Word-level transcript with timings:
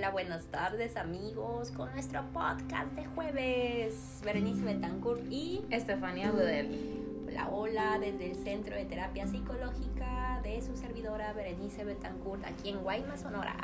Hola, 0.00 0.12
buenas 0.12 0.46
tardes 0.46 0.96
amigos 0.96 1.72
con 1.72 1.92
nuestro 1.92 2.22
podcast 2.32 2.90
de 2.92 3.04
jueves. 3.04 4.22
Berenice 4.24 4.64
Betancourt 4.64 5.20
y 5.30 5.62
Estefanía 5.68 6.30
Budel. 6.30 7.26
Hola, 7.28 7.48
hola, 7.50 7.98
desde 7.98 8.30
el 8.30 8.36
Centro 8.36 8.74
de 8.76 8.86
Terapia 8.86 9.26
Psicológica 9.26 10.40
de 10.42 10.62
su 10.62 10.74
servidora 10.74 11.34
Berenice 11.34 11.84
Betancourt 11.84 12.42
aquí 12.46 12.70
en 12.70 12.78
Guaymas, 12.78 13.20
Sonora. 13.20 13.54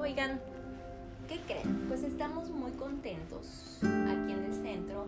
Oigan, 0.00 0.40
¿qué 1.28 1.38
creen? 1.46 1.84
Pues 1.86 2.02
estamos 2.02 2.48
muy 2.48 2.72
contentos 2.72 3.76
aquí 3.82 4.32
en 4.32 4.44
el 4.44 4.54
centro 4.54 5.04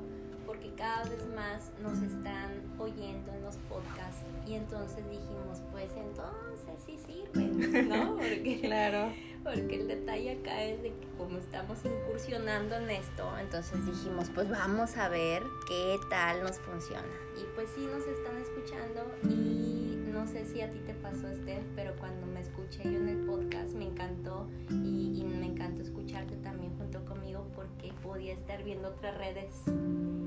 porque 0.47 0.75
cada 0.75 1.05
vez 1.05 1.27
más 1.35 1.71
nos 1.81 2.03
están 2.03 2.51
oyendo 2.79 3.33
en 3.33 3.43
los 3.45 3.57
podcasts 3.69 4.27
y 4.47 4.57
entonces 4.57 5.09
dijimos, 5.09 5.63
pues 5.73 5.91
entonces 5.97 6.85
sí 6.85 6.99
sirve, 6.99 7.83
¿no? 7.85 8.17
Porque, 8.19 8.61
Claro. 8.61 9.11
Porque 9.43 9.81
el 9.81 9.89
detalle 9.89 10.33
acá 10.33 10.65
es 10.65 10.83
de 10.83 10.89
que 10.89 11.07
como 11.17 11.39
estamos 11.39 11.79
incursionando 11.85 12.77
en 12.77 12.91
esto, 12.91 13.29
entonces 13.39 13.85
dijimos, 13.87 14.31
pues 14.35 14.51
vamos 14.51 14.97
a 14.97 15.09
ver 15.09 15.43
qué 15.69 15.99
tal 16.09 16.43
nos 16.43 16.59
funciona. 16.59 17.09
Y 17.41 17.45
pues 17.55 17.69
sí 17.75 17.87
nos 17.87 18.07
están 18.07 18.37
escuchando 18.37 19.07
y 19.25 19.81
no 20.13 20.27
sé 20.27 20.45
si 20.45 20.61
a 20.61 20.71
ti 20.71 20.81
te 20.81 20.95
pasó, 20.95 21.29
Steph, 21.35 21.65
pero 21.75 21.95
cuando 21.97 22.27
me 22.27 22.41
escuché 22.41 22.83
yo 22.85 22.99
en 22.99 23.09
el 23.09 23.27
podcast 23.27 23.73
me 23.73 23.87
encantó 23.87 24.49
y, 24.69 25.21
y 25.21 25.25
me 25.25 25.47
encantó 25.47 25.83
escucharte 25.83 26.37
también 26.37 26.77
junto 26.77 27.05
conmigo 27.05 27.47
porque 27.55 27.93
podía 28.03 28.35
estar 28.35 28.63
viendo 28.63 28.89
otras 28.89 29.17
redes. 29.17 29.63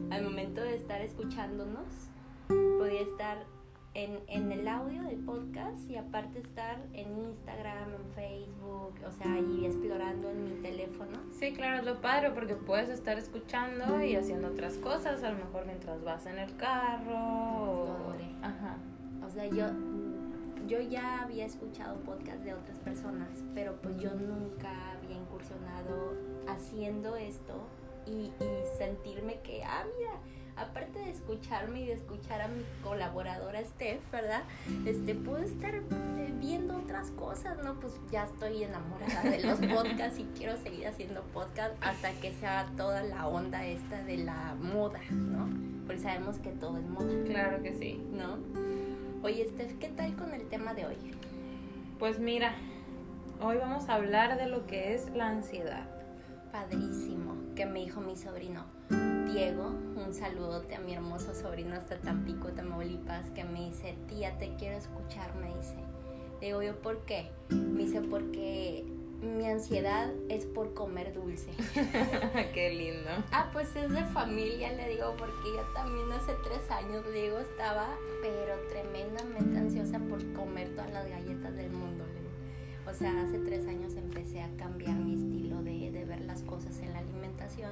Al 0.09 0.23
momento 0.23 0.61
de 0.61 0.75
estar 0.75 1.01
escuchándonos, 1.01 1.87
podía 2.47 3.01
estar 3.01 3.45
en, 3.95 4.19
en 4.27 4.51
el 4.51 4.67
audio 4.67 5.03
del 5.03 5.19
podcast 5.19 5.87
y 5.89 5.97
aparte 5.97 6.39
estar 6.39 6.77
en 6.93 7.15
Instagram, 7.17 7.93
en 7.93 8.05
Facebook, 8.15 8.93
o 9.07 9.11
sea, 9.11 9.39
y 9.39 9.65
explorando 9.65 10.29
en 10.31 10.43
mi 10.45 10.61
teléfono. 10.61 11.19
Sí, 11.31 11.53
claro, 11.53 11.77
es 11.77 11.85
lo 11.85 12.01
padre 12.01 12.31
porque 12.31 12.55
puedes 12.55 12.89
estar 12.89 13.17
escuchando 13.19 14.03
y 14.03 14.15
haciendo 14.15 14.47
otras 14.47 14.77
cosas, 14.79 15.23
a 15.23 15.29
lo 15.31 15.37
mejor 15.37 15.65
mientras 15.67 16.03
vas 16.03 16.25
en 16.25 16.39
el 16.39 16.55
carro. 16.57 17.13
o- 17.15 17.85
Lo 17.87 17.93
adoré. 17.93 18.29
Ajá. 18.41 18.77
O 19.25 19.29
sea, 19.29 19.45
yo, 19.47 19.67
yo 20.67 20.81
ya 20.81 21.21
había 21.21 21.45
escuchado 21.45 21.97
podcasts 21.99 22.43
de 22.43 22.53
otras 22.55 22.79
personas, 22.79 23.43
pero 23.53 23.75
pues 23.81 23.97
yo 23.97 24.13
nunca 24.15 24.91
había 24.93 25.17
incursionado 25.17 26.13
haciendo 26.47 27.15
esto 27.15 27.67
y, 28.05 28.31
y 28.43 28.77
sentirme 28.77 29.39
que, 29.41 29.63
ah, 29.63 29.85
mira, 29.97 30.13
aparte 30.55 30.99
de 30.99 31.09
escucharme 31.09 31.81
y 31.81 31.85
de 31.87 31.93
escuchar 31.93 32.41
a 32.41 32.47
mi 32.47 32.63
colaboradora 32.83 33.63
Steph, 33.63 33.99
¿verdad? 34.11 34.43
Este, 34.85 35.15
puedo 35.15 35.39
estar 35.39 35.75
eh, 35.75 36.33
viendo 36.39 36.77
otras 36.77 37.11
cosas, 37.11 37.57
¿no? 37.63 37.79
Pues 37.79 37.93
ya 38.11 38.23
estoy 38.23 38.63
enamorada 38.63 39.23
de 39.23 39.41
los 39.43 39.59
podcasts 39.73 40.19
y 40.19 40.25
quiero 40.37 40.57
seguir 40.57 40.87
haciendo 40.87 41.21
podcast 41.33 41.75
hasta 41.81 42.11
que 42.13 42.31
sea 42.33 42.67
toda 42.77 43.03
la 43.03 43.27
onda 43.27 43.65
esta 43.65 44.03
de 44.03 44.17
la 44.17 44.55
moda, 44.55 44.99
¿no? 45.11 45.49
Porque 45.85 46.01
sabemos 46.01 46.37
que 46.37 46.51
todo 46.51 46.77
es 46.77 46.87
moda. 46.87 47.11
Claro 47.25 47.61
que 47.61 47.73
sí. 47.73 48.01
¿no? 48.11 48.37
Oye, 49.23 49.45
Steph, 49.45 49.77
¿qué 49.79 49.89
tal 49.89 50.15
con 50.15 50.33
el 50.33 50.47
tema 50.49 50.73
de 50.73 50.85
hoy? 50.85 50.97
Pues 51.99 52.19
mira, 52.19 52.55
hoy 53.41 53.57
vamos 53.57 53.89
a 53.89 53.95
hablar 53.95 54.37
de 54.37 54.47
lo 54.47 54.65
que 54.67 54.93
es 54.93 55.09
la 55.11 55.27
ansiedad. 55.27 55.87
Padrísimo, 56.51 57.35
que 57.55 57.65
me 57.65 57.79
dijo 57.79 57.99
mi 57.99 58.15
sobrino 58.15 58.65
Diego, 59.33 59.73
un 59.95 60.13
saludote 60.13 60.75
a 60.75 60.79
mi 60.79 60.93
hermoso 60.93 61.33
sobrino 61.33 61.75
hasta 61.75 61.97
Tampico, 61.97 62.49
Tamaulipas, 62.49 63.31
que 63.31 63.43
me 63.43 63.65
dice, 63.65 63.95
tía, 64.07 64.37
te 64.37 64.53
quiero 64.57 64.77
escuchar, 64.77 65.33
me 65.37 65.47
dice. 65.55 65.75
Le 66.39 66.47
digo 66.47 66.61
yo, 66.61 66.79
¿por 66.79 66.99
qué? 67.05 67.31
Me 67.49 67.85
dice, 67.85 68.01
porque 68.01 68.85
mi 69.21 69.47
ansiedad 69.47 70.11
es 70.29 70.45
por 70.45 70.75
comer 70.75 71.15
dulce. 71.15 71.49
Qué 72.53 72.75
lindo. 72.75 73.09
Ah, 73.31 73.49
pues 73.51 73.75
es 73.75 73.89
de 73.89 74.03
familia, 74.03 74.71
le 74.73 74.89
digo, 74.89 75.15
porque 75.17 75.49
yo 75.55 75.63
también 75.73 76.11
hace 76.11 76.33
tres 76.43 76.69
años, 76.69 77.03
le 77.07 77.23
digo, 77.23 77.39
estaba, 77.39 77.87
pero 78.21 78.53
tremendamente 78.69 79.57
ansiosa 79.57 79.97
por 79.97 80.31
comer 80.33 80.75
todas 80.75 80.91
las 80.91 81.09
galletas 81.09 81.55
del 81.55 81.71
mundo. 81.71 82.05
le 82.05 82.19
digo. 82.19 82.87
O 82.87 82.93
sea, 82.93 83.19
hace 83.23 83.39
tres 83.39 83.67
años 83.67 83.95
empecé 83.95 84.43
a 84.43 84.55
cambiar 84.57 84.95
mi 84.97 85.15
estilo 85.15 85.63
de, 85.63 85.89
de 85.89 86.05
ver 86.05 86.21
las 86.21 86.43
cosas 86.43 86.77
en 86.81 86.93
la 86.93 86.99
alimentación 86.99 87.71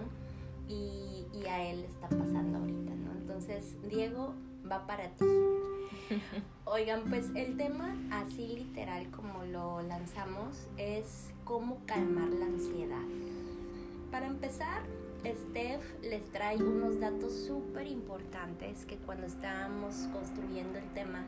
y, 0.71 1.27
y 1.37 1.45
a 1.45 1.69
él 1.69 1.81
le 1.81 1.87
está 1.87 2.07
pasando 2.07 2.59
ahorita, 2.59 2.95
¿no? 2.95 3.11
Entonces, 3.11 3.77
Diego, 3.89 4.33
va 4.69 4.87
para 4.87 5.09
ti. 5.09 5.25
Oigan, 6.65 7.03
pues 7.09 7.29
el 7.35 7.57
tema 7.57 7.95
así 8.11 8.47
literal 8.47 9.09
como 9.11 9.43
lo 9.43 9.81
lanzamos 9.81 10.67
es 10.77 11.31
cómo 11.43 11.79
calmar 11.85 12.29
la 12.29 12.45
ansiedad. 12.45 13.03
Para 14.11 14.27
empezar, 14.27 14.83
Steph 15.25 15.83
les 16.01 16.29
trae 16.31 16.57
unos 16.57 16.99
datos 16.99 17.33
súper 17.45 17.87
importantes 17.87 18.85
que 18.85 18.97
cuando 18.97 19.27
estábamos 19.27 20.07
construyendo 20.13 20.79
el 20.79 20.89
tema, 20.93 21.25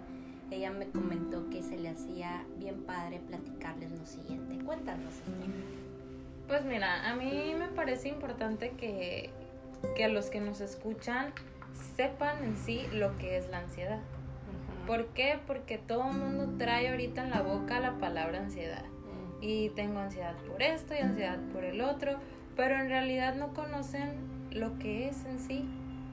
ella 0.52 0.72
me 0.72 0.90
comentó 0.90 1.50
que 1.50 1.62
se 1.62 1.78
le 1.78 1.90
hacía 1.90 2.46
bien 2.58 2.84
padre 2.84 3.22
platicarles 3.28 3.92
lo 3.92 4.06
siguiente. 4.06 4.64
Cuéntanos, 4.64 5.14
Steph. 5.14 5.83
Pues 6.48 6.66
mira, 6.66 7.10
a 7.10 7.16
mí 7.16 7.56
me 7.58 7.68
parece 7.68 8.10
importante 8.10 8.72
que, 8.72 9.30
que 9.96 10.08
los 10.08 10.30
que 10.30 10.42
nos 10.42 10.62
escuchan 10.62 11.34
sepan 11.96 12.44
en 12.44 12.58
sí 12.58 12.86
lo 12.94 13.18
que 13.18 13.38
es 13.38 13.50
la 13.50 13.60
ansiedad. 13.60 14.00
¿Por 14.86 15.08
qué? 15.08 15.40
Porque 15.48 15.78
todo 15.78 16.10
el 16.10 16.18
mundo 16.18 16.58
trae 16.58 16.90
ahorita 16.90 17.24
en 17.24 17.30
la 17.30 17.42
boca 17.42 17.80
la 17.80 17.98
palabra 17.98 18.40
ansiedad. 18.40 18.84
Y 19.42 19.70
tengo 19.70 20.00
ansiedad 20.00 20.36
por 20.48 20.62
esto 20.62 20.94
y 20.94 20.98
ansiedad 20.98 21.40
por 21.54 21.64
el 21.64 21.82
otro, 21.82 22.18
pero 22.56 22.76
en 22.76 22.90
realidad 22.90 23.36
no 23.36 23.54
conocen 23.54 24.50
lo 24.52 24.78
que 24.80 25.08
es 25.08 25.26
en 25.26 25.40
sí 25.40 25.66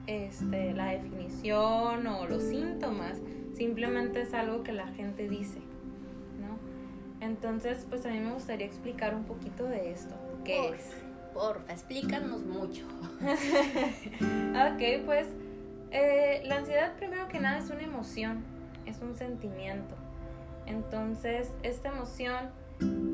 este, 0.07 0.73
la 0.73 0.87
definición 0.87 2.07
o 2.07 2.27
los 2.27 2.43
síntomas. 2.43 3.21
Simplemente 3.55 4.23
es 4.23 4.35
algo 4.35 4.63
que 4.63 4.73
la 4.73 4.89
gente 4.89 5.29
dice. 5.29 5.61
Entonces, 7.21 7.87
pues 7.89 8.05
a 8.07 8.11
mí 8.11 8.21
me 8.21 8.33
gustaría 8.33 8.67
explicar 8.67 9.15
un 9.15 9.25
poquito 9.25 9.65
de 9.65 9.93
esto. 9.93 10.15
¿Qué 10.45 10.57
Porfa, 10.57 10.77
es? 10.77 10.97
Porfa, 11.35 11.73
explícanos 11.73 12.41
mucho. 12.41 12.87
Ok, 14.51 15.05
pues 15.07 15.29
eh, 15.91 16.43
la 16.45 16.57
ansiedad 16.57 16.97
primero 16.97 17.29
que 17.29 17.41
nada 17.41 17.59
es 17.59 17.71
una 17.71 17.83
emoción, 17.83 18.45
es 18.87 19.01
un 19.01 19.17
sentimiento. 19.17 19.95
Entonces, 20.67 21.51
esta 21.63 21.89
emoción, 21.89 22.51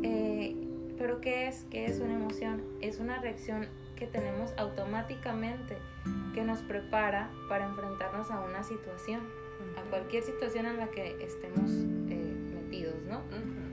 eh, 0.02 0.54
¿pero 0.98 1.20
qué 1.20 1.48
es? 1.48 1.64
¿Qué 1.70 1.86
es 1.86 2.00
una 2.00 2.14
emoción? 2.14 2.62
Es 2.80 2.98
una 2.98 3.20
reacción 3.20 3.68
que 3.96 4.06
tenemos 4.06 4.52
automáticamente 4.58 5.76
que 6.34 6.42
nos 6.42 6.60
prepara 6.60 7.30
para 7.48 7.66
enfrentarnos 7.66 8.30
a 8.30 8.40
una 8.40 8.62
situación, 8.62 9.20
a 9.78 9.88
cualquier 9.88 10.22
situación 10.22 10.66
en 10.66 10.76
la 10.76 10.88
que 10.90 11.16
estemos 11.24 11.70
eh, 12.10 12.36
metidos, 12.54 13.02
¿no? 13.08 13.18
Ujú. 13.18 13.65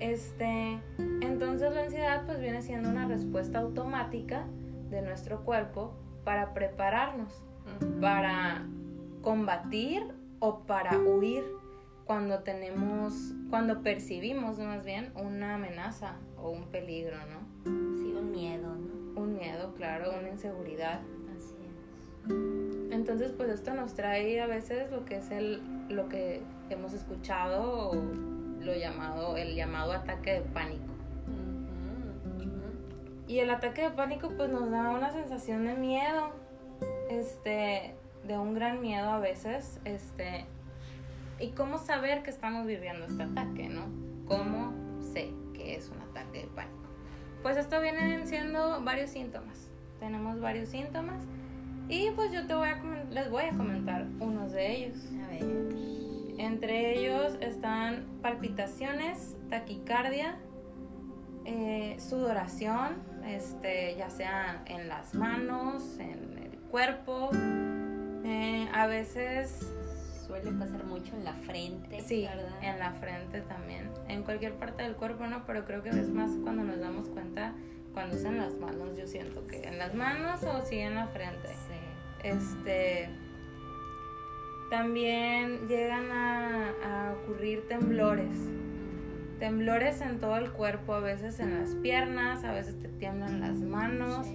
Este, 0.00 0.80
entonces 1.20 1.72
la 1.72 1.82
ansiedad 1.82 2.24
pues 2.24 2.40
viene 2.40 2.62
siendo 2.62 2.88
una 2.88 3.08
respuesta 3.08 3.58
automática 3.58 4.46
de 4.90 5.02
nuestro 5.02 5.44
cuerpo 5.44 5.94
para 6.24 6.54
prepararnos, 6.54 7.32
para 8.00 8.66
combatir 9.22 10.02
o 10.38 10.60
para 10.60 10.98
huir 10.98 11.44
cuando 12.04 12.40
tenemos, 12.40 13.34
cuando 13.50 13.82
percibimos 13.82 14.58
más 14.58 14.84
bien 14.84 15.12
una 15.16 15.56
amenaza 15.56 16.16
o 16.38 16.50
un 16.50 16.68
peligro, 16.68 17.16
¿no? 17.26 17.66
Sí, 17.96 18.14
un 18.18 18.30
miedo, 18.30 18.74
¿no? 18.74 19.20
Un 19.20 19.34
miedo, 19.34 19.74
claro, 19.74 20.12
una 20.18 20.30
inseguridad. 20.30 21.00
Así 21.36 21.54
es. 21.66 22.92
Entonces, 22.92 23.32
pues 23.32 23.50
esto 23.50 23.74
nos 23.74 23.94
trae 23.94 24.40
a 24.40 24.46
veces 24.46 24.90
lo 24.90 25.04
que 25.04 25.16
es 25.16 25.30
el, 25.30 25.60
lo 25.88 26.08
que 26.08 26.42
hemos 26.70 26.94
escuchado 26.94 27.90
o 27.90 28.37
lo 28.60 28.74
llamado, 28.74 29.36
el 29.36 29.54
llamado 29.54 29.92
ataque 29.92 30.34
de 30.34 30.40
pánico. 30.40 30.84
Y 33.26 33.40
el 33.40 33.50
ataque 33.50 33.82
de 33.82 33.90
pánico 33.90 34.30
pues 34.36 34.50
nos 34.50 34.70
da 34.70 34.90
una 34.90 35.10
sensación 35.10 35.66
de 35.66 35.74
miedo, 35.74 36.30
este, 37.10 37.94
de 38.26 38.38
un 38.38 38.54
gran 38.54 38.80
miedo 38.80 39.10
a 39.10 39.18
veces, 39.18 39.80
este, 39.84 40.46
y 41.38 41.50
cómo 41.50 41.78
saber 41.78 42.22
que 42.22 42.30
estamos 42.30 42.66
viviendo 42.66 43.06
este 43.06 43.22
ataque, 43.22 43.68
¿no? 43.68 43.86
¿Cómo 44.26 44.72
sé 45.12 45.32
que 45.54 45.74
es 45.74 45.90
un 45.90 46.00
ataque 46.00 46.40
de 46.40 46.46
pánico? 46.48 46.78
Pues 47.42 47.56
esto 47.56 47.80
vienen 47.80 48.26
siendo 48.26 48.82
varios 48.82 49.10
síntomas. 49.10 49.70
Tenemos 50.00 50.40
varios 50.40 50.68
síntomas 50.68 51.22
y 51.88 52.10
pues 52.12 52.32
yo 52.32 52.46
te 52.46 52.54
voy 52.54 52.68
a 52.68 52.82
les 53.10 53.30
voy 53.30 53.44
a 53.44 53.56
comentar 53.56 54.06
unos 54.20 54.52
de 54.52 54.76
ellos. 54.76 54.98
A 55.24 55.28
ver. 55.28 56.07
Entre 56.38 56.98
ellos 56.98 57.36
están 57.40 58.06
palpitaciones, 58.22 59.36
taquicardia, 59.50 60.36
eh, 61.44 61.96
sudoración, 61.98 63.02
este, 63.26 63.96
ya 63.96 64.08
sea 64.08 64.62
en 64.66 64.88
las 64.88 65.14
manos, 65.14 65.98
en 65.98 66.38
el 66.38 66.58
cuerpo. 66.70 67.30
eh, 68.24 68.68
a 68.72 68.86
veces, 68.86 69.72
Suele 70.26 70.52
pasar 70.52 70.84
mucho 70.84 71.16
en 71.16 71.24
la 71.24 71.32
frente, 71.32 72.02
sí, 72.02 72.26
¿verdad? 72.26 72.62
en 72.62 72.78
la 72.78 72.92
frente 72.92 73.40
también. 73.40 73.90
En 74.08 74.22
cualquier 74.22 74.52
parte 74.54 74.82
del 74.82 74.94
cuerpo, 74.94 75.26
¿no? 75.26 75.46
Pero 75.46 75.64
creo 75.64 75.82
que 75.82 75.88
es 75.88 76.10
más 76.10 76.30
cuando 76.44 76.64
nos 76.64 76.78
damos 76.78 77.08
cuenta 77.08 77.54
cuando 77.94 78.16
usan 78.16 78.36
las 78.36 78.54
manos, 78.58 78.96
yo 78.96 79.06
siento 79.06 79.46
que 79.46 79.66
en 79.66 79.78
las 79.78 79.94
manos 79.94 80.42
o 80.44 80.64
sí 80.66 80.78
en 80.78 80.94
la 80.94 81.06
frente. 81.08 81.48
Este. 82.22 83.08
También 84.70 85.66
llegan 85.66 86.10
a, 86.10 86.70
a 86.84 87.14
ocurrir 87.14 87.66
temblores. 87.68 88.36
Temblores 89.38 90.00
en 90.00 90.18
todo 90.18 90.36
el 90.36 90.50
cuerpo, 90.52 90.94
a 90.94 91.00
veces 91.00 91.40
en 91.40 91.58
las 91.58 91.74
piernas, 91.76 92.44
a 92.44 92.52
veces 92.52 92.78
te 92.78 92.88
tiemblan 92.88 93.40
las 93.40 93.60
manos 93.60 94.26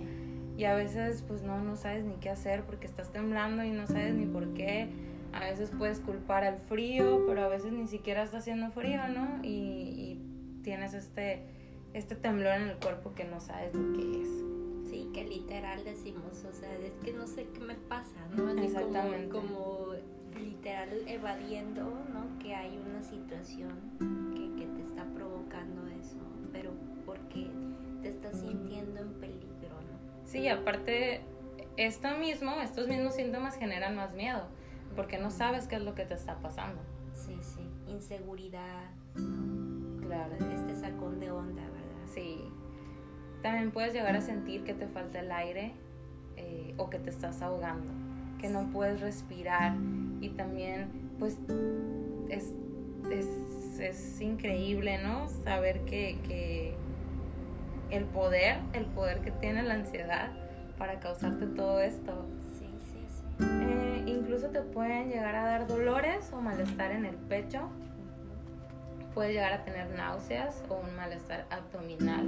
y 0.57 0.65
a 0.65 0.75
veces 0.75 1.23
pues 1.27 1.41
no, 1.41 1.61
no 1.61 1.75
sabes 1.75 2.05
ni 2.05 2.15
qué 2.15 2.29
hacer 2.29 2.63
porque 2.63 2.87
estás 2.87 3.11
temblando 3.11 3.63
y 3.63 3.71
no 3.71 3.87
sabes 3.87 4.13
ni 4.13 4.25
por 4.25 4.53
qué. 4.53 4.89
A 5.33 5.39
veces 5.39 5.71
puedes 5.77 5.99
culpar 5.99 6.43
al 6.43 6.59
frío, 6.59 7.25
pero 7.27 7.43
a 7.43 7.47
veces 7.47 7.71
ni 7.71 7.87
siquiera 7.87 8.23
está 8.23 8.37
haciendo 8.37 8.69
frío, 8.69 9.07
¿no? 9.07 9.39
Y, 9.43 9.49
y 9.49 10.61
tienes 10.61 10.93
este, 10.93 11.43
este 11.93 12.15
temblor 12.15 12.53
en 12.53 12.67
el 12.69 12.77
cuerpo 12.77 13.15
que 13.15 13.25
no 13.25 13.39
sabes 13.39 13.73
lo 13.73 13.93
que 13.93 14.21
es. 14.21 14.29
Sí, 14.89 15.09
que 15.11 15.23
literal 15.23 15.83
decimos, 15.83 16.45
o 16.47 16.53
sea, 16.53 16.71
es 16.77 16.93
que 17.03 17.13
no 17.13 17.25
sé 17.25 17.47
qué 17.51 17.61
me 17.61 17.73
pasa, 17.73 18.27
¿no? 18.35 18.51
Exactamente. 18.61 19.29
Como, 19.29 19.87
literal 20.63 20.89
evadiendo, 21.07 21.83
¿no? 22.13 22.39
Que 22.39 22.55
hay 22.55 22.77
una 22.77 23.03
situación 23.03 23.73
que, 24.33 24.61
que 24.61 24.67
te 24.67 24.81
está 24.81 25.03
provocando 25.13 25.85
eso, 25.87 26.15
pero 26.53 26.71
porque 27.05 27.49
te 28.01 28.07
estás 28.07 28.39
sintiendo 28.39 29.01
en 29.01 29.13
peligro, 29.15 29.69
¿no? 29.69 30.25
Sí, 30.25 30.47
aparte, 30.47 31.21
esto 31.75 32.17
mismo, 32.17 32.53
estos 32.61 32.87
mismos 32.87 33.15
síntomas 33.15 33.57
generan 33.57 33.97
más 33.97 34.13
miedo, 34.13 34.47
porque 34.95 35.17
no 35.17 35.31
sabes 35.31 35.67
qué 35.67 35.75
es 35.75 35.81
lo 35.81 35.95
que 35.95 36.05
te 36.05 36.13
está 36.13 36.37
pasando. 36.39 36.81
Sí, 37.13 37.37
sí, 37.41 37.69
inseguridad, 37.87 38.89
Claro. 40.01 40.35
Este 40.53 40.75
sacón 40.75 41.19
de 41.19 41.31
onda, 41.31 41.63
¿verdad? 41.63 42.07
Sí. 42.13 42.43
También 43.41 43.71
puedes 43.71 43.93
llegar 43.93 44.15
a 44.15 44.21
sentir 44.21 44.63
que 44.63 44.73
te 44.73 44.87
falta 44.87 45.19
el 45.19 45.31
aire 45.31 45.73
eh, 46.35 46.73
o 46.77 46.89
que 46.89 46.99
te 46.99 47.09
estás 47.09 47.41
ahogando, 47.41 47.91
que 48.43 48.49
no 48.49 48.67
puedes 48.73 48.99
respirar 48.99 49.73
y 50.19 50.27
también 50.31 50.89
pues 51.17 51.37
es, 52.27 52.53
es, 53.79 54.19
increíble, 54.19 55.01
¿no? 55.01 55.29
Saber 55.45 55.85
que, 55.85 56.19
que, 56.27 56.75
el 57.89 58.03
poder, 58.03 58.57
el 58.73 58.83
poder 58.87 59.21
que 59.21 59.31
tiene 59.31 59.63
la 59.63 59.75
ansiedad 59.75 60.33
para 60.77 60.99
causarte 60.99 61.45
todo 61.45 61.79
esto. 61.79 62.25
Sí, 62.59 62.67
sí, 62.79 63.05
sí. 63.07 63.45
Eh, 63.45 64.03
incluso 64.07 64.49
te 64.49 64.59
pueden 64.59 65.07
llegar 65.07 65.35
a 65.35 65.45
dar 65.45 65.65
dolores 65.65 66.29
o 66.33 66.41
malestar 66.41 66.91
en 66.91 67.05
el 67.05 67.15
pecho 67.15 67.69
puede 69.13 69.31
llegar 69.31 69.53
a 69.53 69.63
tener 69.63 69.89
náuseas 69.91 70.63
o 70.67 70.75
un 70.75 70.95
malestar 70.97 71.45
abdominal, 71.49 72.27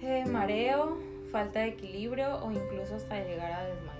eh, 0.00 0.24
mareo, 0.26 0.96
falta 1.32 1.58
de 1.58 1.66
equilibrio 1.66 2.36
o 2.36 2.50
incluso 2.50 2.94
hasta 2.94 3.20
llegar 3.20 3.52
a 3.52 3.64
desmayarte. 3.64 3.97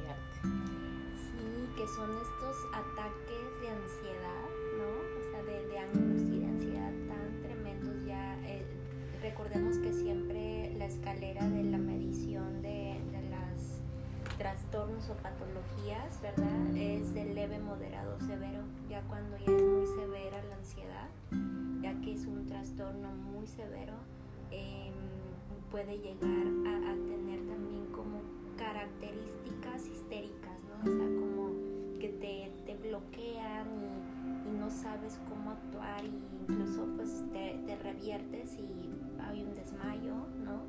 Que 1.78 1.86
son 1.86 2.10
estos 2.10 2.66
ataques 2.74 3.46
de 3.62 3.68
ansiedad, 3.70 4.48
¿no? 4.78 4.88
O 5.16 5.30
sea, 5.30 5.44
de, 5.44 5.64
de 5.68 5.78
angustia 5.78 6.34
y 6.34 6.40
de 6.40 6.46
ansiedad 6.46 6.92
tan 7.06 7.40
tremendos 7.40 8.04
ya. 8.04 8.36
Eh, 8.48 8.66
recordemos 9.22 9.78
que 9.78 9.92
siempre 9.92 10.74
la 10.76 10.86
escalera 10.86 11.48
de 11.48 11.62
la 11.62 11.78
medición 11.78 12.62
de, 12.62 13.00
de 13.12 13.30
las 13.30 13.78
trastornos 14.38 15.08
o 15.08 15.14
patologías, 15.22 16.20
¿verdad? 16.20 16.76
Es 16.76 17.14
de 17.14 17.26
leve, 17.26 17.60
moderado, 17.60 18.18
severo. 18.26 18.62
Ya 18.90 19.00
cuando 19.02 19.36
ya 19.38 19.52
es 19.52 19.62
muy 19.62 19.86
severa 19.86 20.42
la 20.48 20.56
ansiedad, 20.56 21.08
ya 21.80 21.94
que 22.00 22.14
es 22.14 22.26
un 22.26 22.44
trastorno 22.46 23.08
muy 23.14 23.46
severo, 23.46 23.94
em, 24.50 24.94
puede 25.70 25.96
llegar 25.98 26.46
a, 26.66 26.94
tener 27.06 27.46
también 27.46 27.86
como 27.92 28.20
características 28.56 29.86
histéricas, 29.86 30.58
¿no? 30.64 30.90
O 30.90 30.96
sea, 30.96 31.06
como 31.06 31.37
te, 32.20 32.76
bloquean 32.82 33.66
y, 34.46 34.58
no 34.58 34.70
sabes 34.70 35.18
cómo 35.28 35.50
actuar 35.50 36.04
y 36.04 36.22
incluso 36.40 36.86
pues 36.96 37.24
te, 37.32 37.58
te, 37.66 37.76
reviertes 37.76 38.56
y 38.58 39.20
hay 39.20 39.42
un 39.42 39.54
desmayo, 39.54 40.14
¿no? 40.42 40.62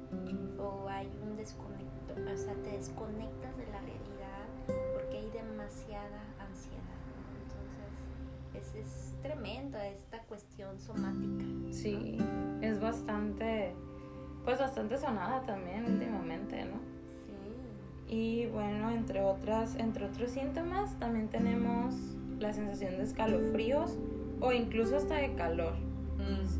O 0.61 0.87
hay 0.89 1.09
un 1.23 1.37
desconecto, 1.37 2.13
o 2.13 2.37
sea, 2.37 2.53
te 2.55 2.71
desconectas 2.71 3.57
de 3.57 3.65
la 3.67 3.79
realidad 3.79 4.47
porque 4.93 5.17
hay 5.17 5.29
demasiada 5.31 6.21
ansiedad, 6.39 6.99
Entonces, 8.53 8.75
es, 8.75 8.87
es 8.87 9.15
tremenda 9.21 9.87
esta 9.87 10.19
cuestión 10.23 10.77
somática. 10.79 11.45
Sí, 11.71 12.17
es 12.61 12.79
bastante, 12.79 13.73
pues 14.43 14.59
bastante 14.59 14.97
sonada 14.97 15.41
también 15.45 15.85
últimamente, 15.85 16.65
¿no? 16.65 16.98
Sí. 18.09 18.15
Y 18.15 18.45
bueno, 18.47 18.91
entre 18.91 19.21
otras, 19.21 19.75
entre 19.75 20.05
otros 20.05 20.31
síntomas, 20.31 20.97
también 20.99 21.27
tenemos 21.27 21.93
la 22.39 22.53
sensación 22.53 22.97
de 22.97 23.03
escalofríos 23.03 23.97
o 24.41 24.51
incluso 24.51 24.97
hasta 24.97 25.15
de 25.15 25.33
calor. 25.35 25.73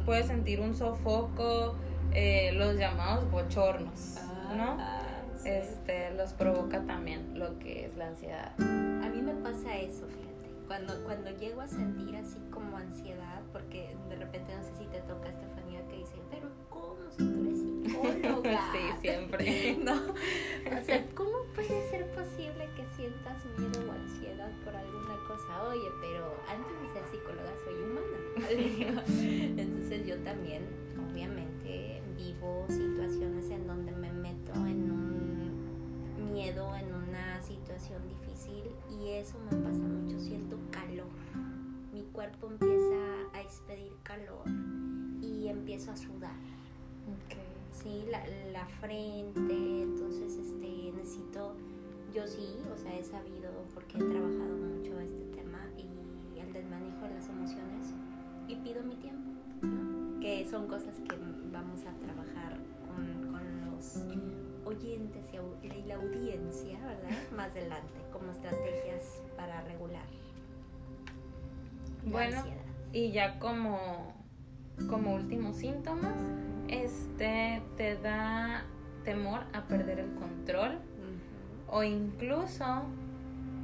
Puedes 0.05 0.27
sentir 0.27 0.61
un 0.61 0.73
sofoco, 0.73 1.75
eh, 2.13 2.51
los 2.53 2.75
llamados 2.75 3.29
bochornos, 3.29 4.17
¿no? 4.55 4.77
Ah, 4.79 5.01
este, 5.45 6.11
los 6.15 6.33
provoca 6.33 6.81
también 6.85 7.37
lo 7.37 7.59
que 7.59 7.85
es 7.85 7.95
la 7.97 8.07
ansiedad. 8.07 8.51
A 8.59 9.09
mí 9.09 9.21
me 9.21 9.33
pasa 9.33 9.77
eso, 9.77 10.07
fíjate 10.07 10.29
cuando, 10.69 11.03
cuando 11.03 11.31
llego 11.31 11.61
a 11.61 11.67
sentir 11.67 12.15
así 12.15 12.37
como 12.51 12.77
ansiedad, 12.77 13.41
porque 13.51 13.95
de 14.07 14.15
repente 14.17 14.55
no 14.55 14.63
sé 14.63 14.69
si 14.77 14.85
te 14.85 14.99
toca 14.99 15.29
Estefanía 15.29 15.81
que 15.87 15.97
dice, 15.97 16.13
pero 16.29 16.47
¿cómo 16.69 17.09
si 17.09 17.27
tú 17.27 17.48
psicóloga? 18.01 18.59
sí, 18.71 18.79
siempre. 19.01 19.77
¿No? 19.83 19.93
O 20.69 20.85
sea, 20.85 21.05
¿cómo 21.15 21.43
puede 21.55 21.89
ser 21.89 22.05
posible 22.11 22.69
que 22.75 22.85
sientas 22.95 23.43
miedo 23.57 23.89
o 23.89 23.91
ansiedad 23.91 24.51
por 24.63 24.75
alguna 24.75 25.17
cosa? 25.27 25.63
Oye, 25.67 25.89
pero 25.99 26.35
antes 26.47 26.81
de 26.81 26.93
ser 26.93 27.03
psicóloga 27.11 27.51
soy 27.63 27.73
humana. 27.81 29.61
Entonces 29.61 30.05
yo 30.05 30.17
también, 30.19 30.63
obviamente, 31.09 32.01
vivo 32.15 32.65
situaciones 32.67 33.49
en 33.49 33.67
donde 33.67 33.91
me 33.93 34.11
meto 34.11 34.53
en 34.53 34.91
un 34.91 36.31
miedo, 36.31 36.75
en 36.75 36.93
una 36.93 37.41
situación 37.41 38.01
difícil 38.07 38.63
y 38.89 39.09
eso 39.09 39.37
me 39.49 39.57
pasa 39.57 39.79
mucho, 39.79 40.19
siento 40.19 40.57
calor. 40.71 41.09
Mi 41.93 42.03
cuerpo 42.13 42.47
empieza 42.47 42.95
a 43.33 43.41
expedir 43.41 43.91
calor 44.03 44.44
y 45.21 45.47
empiezo 45.47 45.91
a 45.91 45.97
sudar. 45.97 46.48
Sí, 47.81 48.04
la, 48.09 48.21
la, 48.52 48.66
frente, 48.81 49.81
entonces 49.83 50.36
este, 50.36 50.92
necesito, 50.92 51.56
yo 52.14 52.28
sí, 52.28 52.57
o 52.74 52.76
sea, 52.76 52.98
he 52.98 53.04
sabido 53.04 53.52
porque 53.74 53.98
he 53.98 54.04
trabajado 54.04 54.57
mucho 54.57 55.00
este 55.00 55.24
tema 55.36 55.59
y 55.78 56.40
el 56.40 56.52
desmanejo 56.52 57.04
de 57.04 57.14
las 57.14 57.30
emociones 57.30 57.94
y 58.50 58.56
pido 58.57 58.83
mi 58.83 58.95
tiempo, 58.95 59.31
¿no? 59.62 60.19
que 60.19 60.45
son 60.50 60.68
cosas 60.68 60.95
que 60.95 61.16
vamos 61.54 61.80
a 61.86 61.94
trabajar 61.94 62.59
con, 62.86 63.31
con 63.31 63.71
los 63.71 64.04
oyentes 64.66 65.26
y, 65.64 65.88
la 65.88 65.95
audiencia, 65.95 66.80
¿verdad? 66.80 67.18
Más 67.36 67.52
adelante, 67.52 67.94
como 68.12 68.31
estrategias 68.31 69.21
para 69.38 69.62
regular. 69.62 70.06
bueno, 72.04 72.44
y 72.92 73.12
ya 73.12 73.40
como, 73.40 74.14
como 74.90 75.16
últimos 75.16 75.56
síntomas, 75.56 76.18
este 76.69 77.61
te 77.78 77.95
da 77.97 78.64
temor 79.04 79.42
a 79.54 79.64
perder 79.68 79.99
el 79.99 80.14
control 80.16 80.78
o 81.68 81.83
incluso 81.83 82.83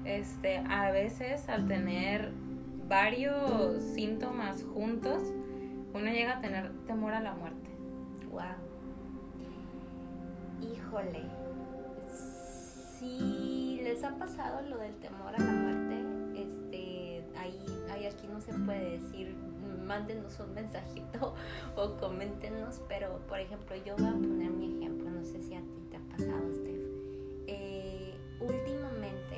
este 0.05 0.57
a 0.57 0.91
veces 0.91 1.47
al 1.49 1.67
tener 1.67 2.31
varios 2.87 3.81
síntomas 3.81 4.63
juntos 4.63 5.23
uno 5.95 6.11
llega 6.11 6.37
a 6.37 6.41
tener 6.41 6.71
temor 6.87 7.13
a 7.13 7.21
la 7.21 7.33
muerte. 7.33 7.69
Wow. 8.29 8.43
Híjole, 10.61 11.23
si 12.99 13.79
les 13.81 14.03
ha 14.03 14.17
pasado 14.17 14.61
lo 14.63 14.77
del 14.77 14.93
temor 14.95 15.33
a 15.33 15.39
la 15.39 15.51
muerte, 15.51 16.03
este, 16.35 17.23
ahí, 17.37 17.65
ahí 17.89 18.05
aquí 18.07 18.27
no 18.27 18.41
se 18.41 18.53
puede 18.53 18.99
decir, 18.99 19.35
mándenos 19.85 20.39
un 20.39 20.53
mensajito 20.53 21.33
o 21.75 21.97
coméntenos, 21.97 22.81
pero 22.87 23.19
por 23.27 23.39
ejemplo, 23.39 23.75
yo 23.77 23.95
voy 23.97 24.07
a 24.07 24.13
poner 24.13 24.51
mi 24.51 24.77
ejemplo, 24.77 25.09
no 25.09 25.23
sé 25.23 25.41
si 25.41 25.55
a 25.55 25.61
ti 25.61 25.87
te 25.89 25.97
ha 25.97 26.01
pasado, 26.01 26.53
Steph. 26.53 26.81
Eh, 27.47 28.15
últimamente, 28.39 29.37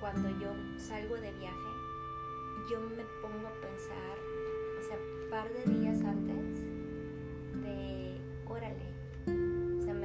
cuando 0.00 0.28
yo 0.38 0.52
salgo 0.78 1.14
de 1.14 1.32
viaje, 1.32 1.70
yo 2.70 2.80
me 2.80 3.04
pongo 3.20 3.48
a 3.48 3.60
pensar, 3.60 4.16
o 4.78 4.82
sea, 4.82 4.96
par 5.30 5.52
de 5.52 5.64
días 5.72 6.00
antes, 6.02 6.60
de, 7.62 8.20
órale, 8.46 8.94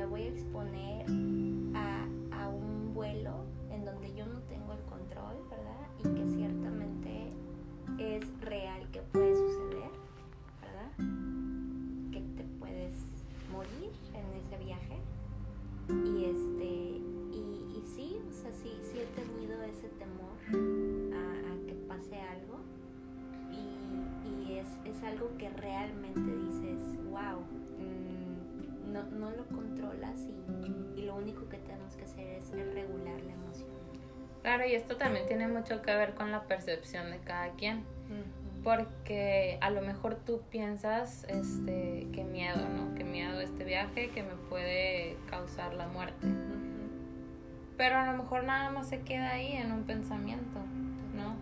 voy 0.09 0.23
a 0.23 0.27
exponer 0.29 1.05
a, 1.75 2.07
a, 2.31 2.49
un 2.49 2.93
vuelo 2.93 3.45
en 3.69 3.85
donde 3.85 4.13
yo 4.13 4.25
no 4.25 4.41
tengo 4.43 4.73
el 4.73 4.81
control, 4.81 5.37
¿verdad? 5.49 5.78
Claro, 34.59 34.73
y 34.73 34.75
esto 34.75 34.97
también 34.97 35.25
tiene 35.25 35.47
mucho 35.47 35.81
que 35.81 35.95
ver 35.95 36.15
con 36.15 36.33
la 36.33 36.43
percepción 36.43 37.11
de 37.11 37.19
cada 37.19 37.51
quien. 37.51 37.85
Porque 38.61 39.57
a 39.61 39.69
lo 39.69 39.81
mejor 39.81 40.15
tú 40.15 40.41
piensas, 40.49 41.23
este, 41.29 42.09
qué 42.11 42.25
miedo, 42.25 42.67
¿no? 42.67 42.93
Qué 42.93 43.05
miedo 43.05 43.39
este 43.39 43.63
viaje 43.63 44.09
que 44.09 44.21
me 44.21 44.35
puede 44.49 45.15
causar 45.29 45.73
la 45.75 45.87
muerte. 45.87 46.27
Pero 47.77 47.99
a 47.99 48.11
lo 48.11 48.21
mejor 48.21 48.43
nada 48.43 48.69
más 48.69 48.89
se 48.89 48.99
queda 48.99 49.29
ahí 49.29 49.53
en 49.53 49.71
un 49.71 49.83
pensamiento, 49.83 50.59
¿no? 51.15 51.37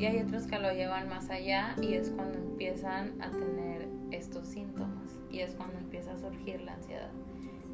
Y 0.00 0.06
hay 0.06 0.22
otros 0.22 0.46
que 0.46 0.58
lo 0.58 0.72
llevan 0.72 1.10
más 1.10 1.28
allá 1.28 1.76
y 1.78 1.92
es 1.92 2.08
cuando 2.08 2.38
empiezan 2.38 3.20
a 3.20 3.30
tener 3.32 3.86
estos 4.12 4.46
síntomas 4.46 5.18
y 5.30 5.40
es 5.40 5.54
cuando 5.56 5.76
empieza 5.76 6.12
a 6.12 6.16
surgir 6.16 6.62
la 6.62 6.72
ansiedad. 6.72 7.10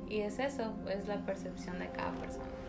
Y 0.09 0.23
es 0.23 0.40
eso, 0.40 0.75
es 0.90 1.07
la 1.07 1.25
percepción 1.25 1.78
de 1.78 1.88
cada 1.90 2.11
persona. 2.14 2.68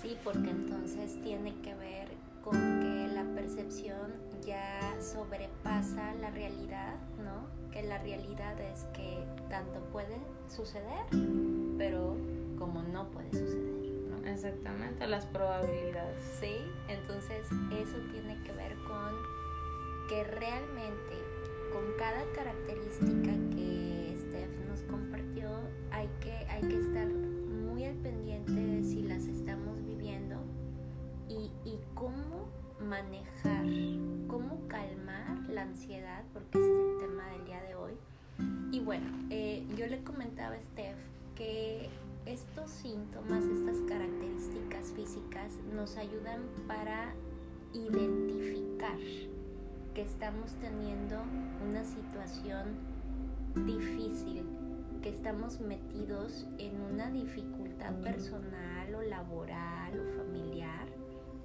Sí, 0.00 0.16
porque 0.22 0.50
entonces 0.50 1.20
tiene 1.22 1.54
que 1.62 1.74
ver 1.74 2.08
con 2.44 2.52
que 2.52 3.08
la 3.12 3.24
percepción 3.34 4.12
ya 4.44 4.80
sobrepasa 5.00 6.14
la 6.14 6.30
realidad, 6.30 6.94
¿no? 7.18 7.46
Que 7.72 7.82
la 7.82 7.98
realidad 7.98 8.60
es 8.60 8.84
que 8.94 9.24
tanto 9.48 9.80
puede 9.92 10.18
suceder, 10.48 11.04
pero 11.78 12.16
como 12.58 12.82
no 12.82 13.10
puede 13.10 13.30
suceder. 13.30 13.76
Exactamente, 14.26 15.06
las 15.06 15.24
probabilidades. 15.26 16.22
Sí, 16.40 16.56
entonces 16.88 17.46
eso 17.72 17.96
tiene 18.12 18.42
que 18.42 18.52
ver 18.52 18.74
con 18.86 19.14
que 20.08 20.24
realmente 20.24 21.14
con 21.72 21.84
cada 21.98 22.22
característica 22.34 23.32
que 23.54 24.16
Steph 24.16 24.50
nos 24.68 24.82
compartió 24.82 25.50
hay 25.90 26.08
que, 26.20 26.32
hay 26.32 26.62
que 26.62 26.78
estar 26.78 27.08
muy 27.76 27.84
al 27.84 27.96
pendiente 27.96 28.52
de 28.52 28.82
si 28.82 29.02
las 29.02 29.26
estamos 29.26 29.84
viviendo 29.84 30.36
y, 31.28 31.50
cómo 31.92 32.48
manejar, 32.80 33.66
cómo 34.28 34.66
calmar 34.66 35.46
la 35.50 35.62
ansiedad, 35.62 36.24
porque 36.32 36.58
ese 36.58 36.70
es 36.70 36.78
el 36.78 36.98
tema 37.00 37.28
del 37.32 37.44
día 37.44 37.62
de 37.64 37.74
hoy. 37.74 37.92
Y 38.72 38.80
bueno, 38.80 39.06
eh, 39.28 39.66
yo 39.76 39.86
le 39.88 40.02
comentaba 40.02 40.54
a 40.54 40.60
Steph 40.60 40.96
que 41.34 41.90
estos 42.24 42.70
síntomas, 42.70 43.44
estas 43.44 43.76
características 43.86 44.92
físicas 44.92 45.52
nos 45.74 45.98
ayudan 45.98 46.44
para 46.66 47.12
identificar 47.74 48.96
que 49.94 50.00
estamos 50.00 50.54
teniendo 50.62 51.16
una 51.68 51.84
situación 51.84 52.68
difícil, 53.66 54.44
que 55.02 55.10
estamos 55.10 55.60
metidos 55.60 56.46
en 56.58 56.80
una 56.80 57.10
dificultad 57.10 57.55
personal 58.02 58.94
o 58.94 59.02
laboral 59.02 60.00
o 60.00 60.16
familiar, 60.16 60.86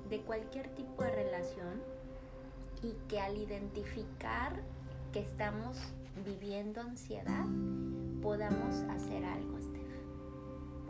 de 0.10 0.22
cualquier 0.22 0.70
tipo 0.76 1.04
de 1.04 1.12
relación, 1.12 1.82
y 2.82 2.94
que 3.08 3.20
al 3.20 3.38
identificar 3.38 4.62
que 5.14 5.20
estamos 5.20 5.78
viviendo 6.26 6.82
ansiedad, 6.82 7.46
podamos 8.22 8.82
hacer 8.90 9.24
algo 9.24 9.52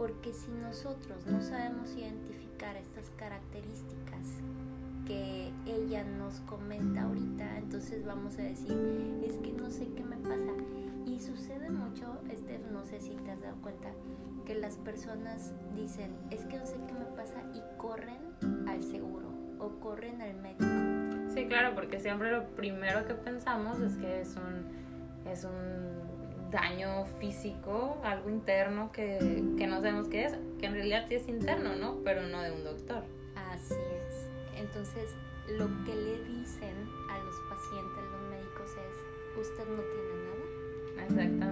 porque 0.01 0.33
si 0.33 0.49
nosotros 0.51 1.27
no 1.27 1.43
sabemos 1.43 1.95
identificar 1.95 2.75
estas 2.75 3.11
características 3.17 4.41
que 5.05 5.51
ella 5.67 6.03
nos 6.03 6.39
comenta 6.39 7.03
ahorita, 7.03 7.59
entonces 7.59 8.03
vamos 8.03 8.33
a 8.39 8.41
decir, 8.41 9.21
es 9.23 9.37
que 9.37 9.51
no 9.53 9.69
sé 9.69 9.87
qué 9.95 10.03
me 10.03 10.17
pasa. 10.17 10.53
Y 11.05 11.19
sucede 11.19 11.69
mucho, 11.69 12.17
este, 12.31 12.57
no 12.71 12.83
sé 12.83 12.99
si 12.99 13.11
te 13.11 13.29
has 13.29 13.41
dado 13.41 13.57
cuenta, 13.61 13.89
que 14.45 14.55
las 14.55 14.77
personas 14.77 15.53
dicen, 15.73 16.11
es 16.29 16.45
que 16.45 16.57
no 16.57 16.65
sé 16.65 16.75
qué 16.87 16.93
me 16.93 17.05
pasa 17.15 17.41
y 17.53 17.61
corren 17.77 18.19
al 18.67 18.83
seguro 18.83 19.29
o 19.59 19.69
corren 19.79 20.21
al 20.21 20.35
médico. 20.35 21.33
Sí, 21.33 21.45
claro, 21.47 21.75
porque 21.75 21.99
siempre 21.99 22.31
lo 22.31 22.45
primero 22.55 23.05
que 23.05 23.13
pensamos 23.13 23.79
es 23.79 23.95
que 23.97 24.21
es 24.21 24.35
un, 24.35 25.29
es 25.29 25.43
un 25.43 26.51
daño 26.51 27.05
físico, 27.19 27.99
algo 28.03 28.29
interno 28.29 28.91
que, 28.91 29.43
que 29.57 29.67
no 29.67 29.77
sabemos 29.77 30.09
qué 30.09 30.25
es, 30.25 30.37
que 30.59 30.65
en 30.65 30.73
realidad 30.73 31.05
sí 31.07 31.15
es 31.15 31.27
interno, 31.27 31.75
¿no? 31.75 31.99
Pero 32.03 32.23
no 32.23 32.41
de 32.41 32.51
un 32.51 32.63
doctor. 32.63 33.03
Así 33.35 33.73
es. 33.73 34.29
Entonces, 34.57 35.15
lo 35.47 35.67
que 35.85 35.95
le 35.95 36.23
dicen 36.23 36.75
a 37.09 37.17
los 37.19 37.35
pacientes, 37.49 38.03
los 38.11 38.29
médicos, 38.29 38.71
es, 38.71 39.47
usted 39.47 39.67
no 39.67 39.81
tiene 39.81 40.13
nada. 40.25 41.05
Exactamente. 41.05 41.50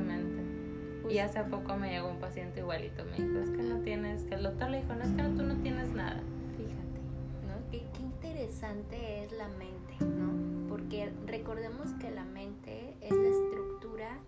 Y 1.10 1.18
hace 1.18 1.44
poco 1.44 1.76
me 1.76 1.90
llegó 1.90 2.10
un 2.10 2.20
paciente 2.20 2.60
igualito, 2.60 3.04
me 3.06 3.18
dijo, 3.18 3.40
es 3.40 3.50
que 3.50 3.64
no 3.64 3.80
tienes, 3.80 4.24
que 4.24 4.36
el 4.36 4.44
doctor 4.44 4.70
le 4.70 4.82
dijo, 4.82 4.94
no, 4.94 5.04
es 5.04 5.12
que 5.12 5.24
tú 5.24 5.44
no 5.44 5.56
tienes 5.58 5.90
nada. 5.90 6.22
Fíjate, 6.56 7.00
¿no? 7.48 7.72
Qué, 7.72 7.84
qué 7.98 8.04
interesante 8.04 9.24
es 9.24 9.32
la 9.32 9.48
mente, 9.48 10.06
¿no? 10.06 10.70
Porque 10.70 11.12
recordemos 11.26 11.94
que 12.00 12.12
la 12.12 12.26
mente 12.26 12.96
es 13.02 13.12
la 13.12 13.28
estructura 13.28 14.20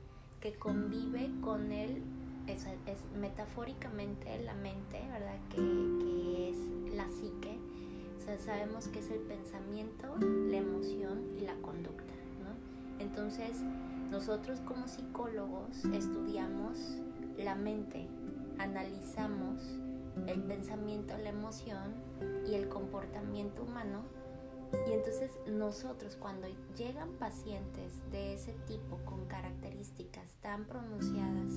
que 0.41 0.53
convive 0.53 1.29
con 1.41 1.71
él, 1.71 2.01
es, 2.47 2.65
es 2.65 2.97
metafóricamente 3.15 4.41
la 4.43 4.55
mente, 4.55 5.00
¿verdad? 5.11 5.38
Que, 5.50 6.50
es 6.50 6.57
la 6.95 7.07
psique. 7.07 7.57
O 8.17 8.23
sea, 8.23 8.38
sabemos 8.38 8.88
que 8.88 9.00
es 9.00 9.09
el 9.11 9.19
pensamiento, 9.19 10.15
la 10.19 10.57
emoción 10.57 11.21
y 11.38 11.41
la 11.41 11.53
conducta, 11.55 12.13
¿no? 12.43 13.03
Entonces, 13.03 13.57
nosotros 14.12 14.60
como 14.60 14.88
psicólogos 14.89 15.86
estudiamos 15.86 16.77
la 17.38 17.56
mente, 17.56 18.08
analizamos 18.60 19.63
el 20.27 20.44
pensamiento, 20.44 21.18
la 21.18 21.30
emoción 21.30 21.94
y 22.46 22.56
el 22.56 22.68
comportamiento 22.68 23.63
humano. 23.63 24.03
Y 24.88 24.91
entonces 24.91 25.32
nosotros 25.48 26.18
cuando 26.18 26.48
llegan 26.77 27.10
pacientes 27.20 27.94
de 28.12 28.34
ese 28.34 28.53
tipo 28.68 28.98
con 29.06 29.25
características 29.25 30.36
tan 30.41 30.65
pronunciadas, 30.65 31.51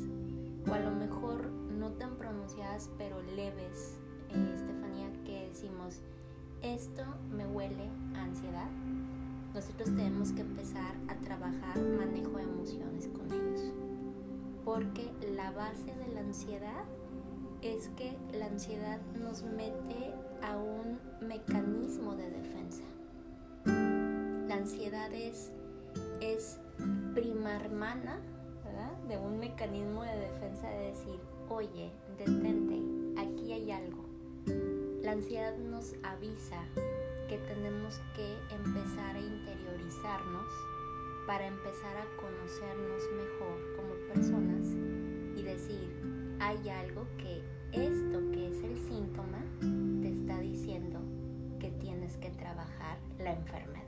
o 0.69 0.73
a 0.73 0.79
lo 0.79 0.93
mejor 0.93 1.49
no 1.49 1.93
tan 1.93 2.17
pronunciadas 2.17 2.89
pero 2.99 3.21
leves, 3.23 3.99
eh, 4.31 4.53
Estefanía, 4.55 5.11
que 5.25 5.49
decimos, 5.49 6.01
esto 6.63 7.05
me 7.31 7.47
huele 7.47 7.89
a 8.15 8.23
ansiedad, 8.23 8.71
nosotros 9.55 9.95
tenemos 9.95 10.33
que 10.33 10.41
empezar 10.41 10.95
a 11.09 11.15
trabajar 11.17 11.81
manejo 11.81 12.37
de 12.37 12.43
emociones 12.43 13.09
con 13.09 13.33
ellos. 13.33 13.73
Porque 14.65 15.11
la 15.37 15.53
base 15.53 15.95
de 15.95 16.15
la 16.15 16.21
ansiedad 16.21 16.85
es 17.63 17.89
que 17.97 18.17
la 18.33 18.47
ansiedad 18.47 19.01
nos 19.21 19.43
mete 19.43 20.13
a 20.43 20.57
un 20.57 20.99
mecanismo 21.27 22.15
de 22.17 22.31
defensa 22.31 22.85
ansiedad 24.65 25.13
es, 25.13 25.53
es 26.23 26.59
prima 27.15 27.55
hermana 27.57 28.19
de 29.07 29.19
un 29.19 29.39
mecanismo 29.39 30.03
de 30.03 30.17
defensa 30.21 30.67
de 30.69 30.87
decir, 30.87 31.21
oye, 31.51 31.93
detente, 32.17 32.81
aquí 33.21 33.53
hay 33.53 33.71
algo. 33.71 34.07
La 35.03 35.13
ansiedad 35.13 35.55
nos 35.59 35.95
avisa 36.03 36.65
que 37.35 37.41
tenemos 37.53 38.01
que 38.15 38.39
empezar 38.55 39.17
a 39.17 39.21
interiorizarnos 39.21 40.47
para 41.27 41.45
empezar 41.49 41.97
a 41.97 42.07
conocernos 42.17 43.03
mejor 43.17 43.59
como 43.75 43.95
personas 44.15 44.69
y 45.37 45.43
decir, 45.43 46.37
hay 46.39 46.69
algo 46.69 47.09
que 47.19 47.43
esto 47.73 48.21
que 48.31 48.51
es 48.51 48.63
el 48.63 48.79
síntoma 48.79 49.39
te 50.01 50.11
está 50.11 50.39
diciendo 50.39 51.01
que 51.59 51.73
tienes 51.73 52.17
que 52.19 52.31
trabajar 52.31 52.99
la 53.19 53.33
enfermedad. 53.33 53.83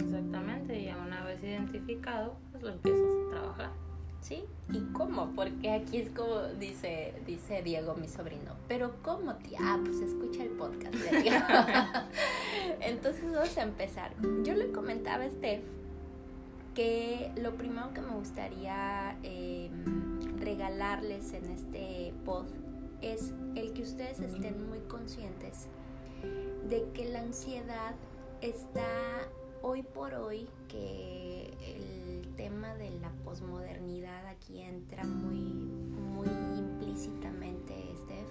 Exactamente, 0.00 0.76
y 0.76 0.88
una 0.88 1.22
vez 1.24 1.40
identificado, 1.44 2.36
pues 2.50 2.64
lo 2.64 2.70
empiezas 2.70 3.06
a 3.06 3.30
trabajar. 3.30 3.89
¿Sí? 4.20 4.44
¿Y 4.70 4.80
cómo? 4.92 5.32
Porque 5.34 5.70
aquí 5.70 5.98
es 5.98 6.10
como 6.10 6.42
dice, 6.58 7.14
dice 7.26 7.62
Diego, 7.62 7.94
mi 7.94 8.06
sobrino. 8.06 8.54
Pero 8.68 8.94
¿cómo, 9.02 9.34
tía? 9.36 9.58
Ah, 9.62 9.80
pues 9.82 10.00
escucha 10.00 10.42
el 10.42 10.50
podcast. 10.50 10.94
Entonces 12.80 13.32
vamos 13.32 13.56
a 13.56 13.62
empezar. 13.62 14.14
Yo 14.44 14.54
le 14.54 14.70
comentaba 14.70 15.24
a 15.24 15.30
Steph 15.30 15.62
que 16.74 17.32
lo 17.36 17.54
primero 17.56 17.92
que 17.92 18.00
me 18.00 18.14
gustaría 18.14 19.18
em, 19.22 20.38
regalarles 20.38 21.32
en 21.32 21.46
este 21.46 22.12
pod 22.24 22.46
es 23.02 23.32
el 23.54 23.72
que 23.72 23.82
ustedes 23.82 24.20
estén 24.20 24.68
muy 24.68 24.78
conscientes 24.80 25.68
de 26.68 26.86
que 26.92 27.06
la 27.06 27.20
ansiedad 27.20 27.94
está 28.40 28.86
hoy 29.62 29.82
por 29.82 30.14
hoy 30.14 30.48
que 30.68 31.52
el 31.66 32.34
tema 32.36 32.74
de 32.74 32.90
la 33.00 33.10
posmodernidad 33.24 34.26
aquí 34.26 34.60
entra 34.60 35.04
muy, 35.04 35.38
muy 35.38 36.28
implícitamente, 36.58 37.74
Steph, 37.96 38.28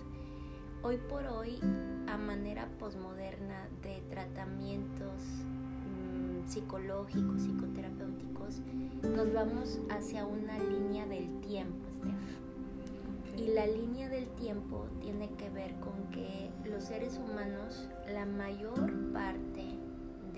hoy 0.81 0.97
por 1.09 1.25
hoy 1.27 1.59
a 2.07 2.17
manera 2.17 2.67
posmoderna 2.79 3.67
de 3.83 4.01
tratamientos 4.09 5.21
mm, 5.21 6.47
psicológicos, 6.47 7.41
psicoterapéuticos, 7.41 8.61
nos 9.03 9.31
vamos 9.31 9.79
hacia 9.89 10.25
una 10.25 10.57
línea 10.57 11.05
del 11.05 11.41
tiempo, 11.41 11.85
Steph. 11.93 13.39
Y 13.39 13.53
la 13.53 13.67
línea 13.67 14.09
del 14.09 14.27
tiempo 14.31 14.87
tiene 14.99 15.29
que 15.35 15.49
ver 15.49 15.73
con 15.79 16.09
que 16.11 16.49
los 16.65 16.85
seres 16.85 17.17
humanos, 17.17 17.87
la 18.11 18.25
mayor 18.25 19.13
parte 19.13 19.78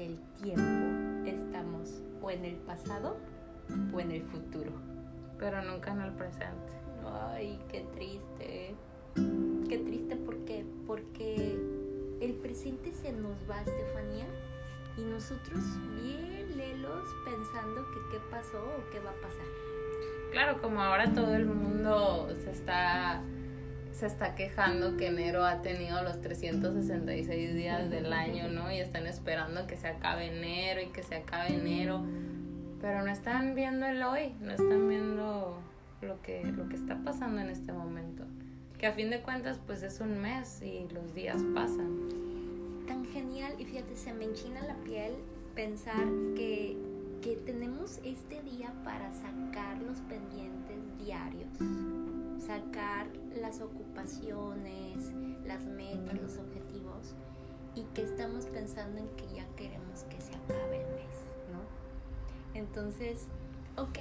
del 0.02 0.18
tiempo, 0.42 1.30
estamos 1.30 2.02
o 2.22 2.32
en 2.32 2.46
el 2.46 2.56
pasado 2.56 3.18
o 3.94 4.00
en 4.00 4.12
el 4.12 4.24
futuro. 4.24 4.72
Pero 5.38 5.62
nunca 5.62 5.92
en 5.92 6.02
el 6.02 6.12
presente. 6.14 6.74
Ay, 7.06 7.60
qué 7.70 7.82
triste. 7.94 8.76
Qué 9.70 9.78
triste 9.78 10.16
porque 10.16 10.66
porque 10.88 11.60
el 12.20 12.34
presente 12.34 12.92
se 12.92 13.12
nos 13.12 13.38
va, 13.50 13.62
Estefanía, 13.62 14.26
y 14.98 15.02
nosotros 15.02 15.64
bien 16.02 16.58
lelos 16.58 17.08
pensando 17.24 17.86
que 17.92 18.00
qué 18.12 18.24
pasó 18.30 18.60
o 18.60 18.92
qué 18.92 19.00
va 19.00 19.12
a 19.12 19.22
pasar. 19.22 19.46
Claro, 20.32 20.62
como 20.62 20.82
ahora 20.82 21.14
todo 21.14 21.36
el 21.36 21.46
mundo 21.46 22.30
se 22.44 22.52
está 22.52 23.22
se 23.94 24.06
está 24.06 24.36
quejando 24.36 24.98
que 24.98 25.08
enero 25.08 25.46
ha 25.46 25.62
tenido 25.62 26.02
los 26.04 26.22
366 26.22 27.54
días 27.54 27.90
del 27.90 28.12
año, 28.14 28.48
¿no? 28.50 28.72
Y 28.72 28.80
están 28.80 29.08
esperando 29.08 29.68
que 29.68 29.78
se 29.78 29.88
acabe 29.88 30.28
enero 30.28 30.82
y 30.82 30.88
que 30.88 31.04
se 31.04 31.16
acabe 31.16 31.54
enero, 31.54 32.04
pero 32.80 33.02
no 33.02 33.12
están 33.12 33.56
viendo 33.56 33.86
el 33.86 34.02
hoy, 34.04 34.34
no 34.42 34.52
están 34.52 34.88
viendo 34.88 35.60
lo 36.02 36.22
que 36.22 36.44
lo 36.44 36.68
que 36.68 36.76
está 36.76 36.98
pasando 37.04 37.42
en 37.42 37.50
este 37.50 37.74
momento, 37.74 38.24
que 38.78 38.88
a 38.88 38.94
fin 38.94 39.10
de 39.10 39.22
cuentas 39.22 39.60
pues 39.66 39.84
es 39.84 40.00
un 40.00 40.20
mes 40.20 40.62
y 40.62 40.88
los 40.94 41.14
días 41.14 41.42
pasan. 41.54 42.10
Tan 42.88 43.06
genial 43.06 43.54
y 43.60 43.66
fíjate, 43.66 43.96
se 43.96 44.14
me 44.14 44.26
enchina 44.26 44.62
la 44.64 44.76
piel 44.84 45.14
pensar 45.54 46.06
que 46.36 46.78
que 47.22 47.36
tenemos 47.36 48.00
este 48.04 48.42
día 48.42 48.74
para 48.84 49.12
sacar 49.12 49.78
los 49.84 50.00
pendientes 50.02 50.80
diarios, 50.98 51.54
sacar 52.40 53.06
las 53.40 53.62
ocupaciones, 53.62 55.12
las 55.46 55.64
metas, 55.64 56.22
los 56.22 56.38
objetivos 56.38 57.16
y 57.76 57.84
que 57.94 58.04
estamos 58.04 58.46
pensando 58.46 59.00
en 59.00 59.08
que 59.16 59.28
ya 59.34 59.46
queremos 59.56 60.04
que 60.10 60.20
se 60.20 60.36
acabe 60.36 60.82
el 60.82 60.88
mes, 60.96 61.16
¿no? 61.52 62.60
Entonces, 62.60 63.28
ok, 63.78 63.98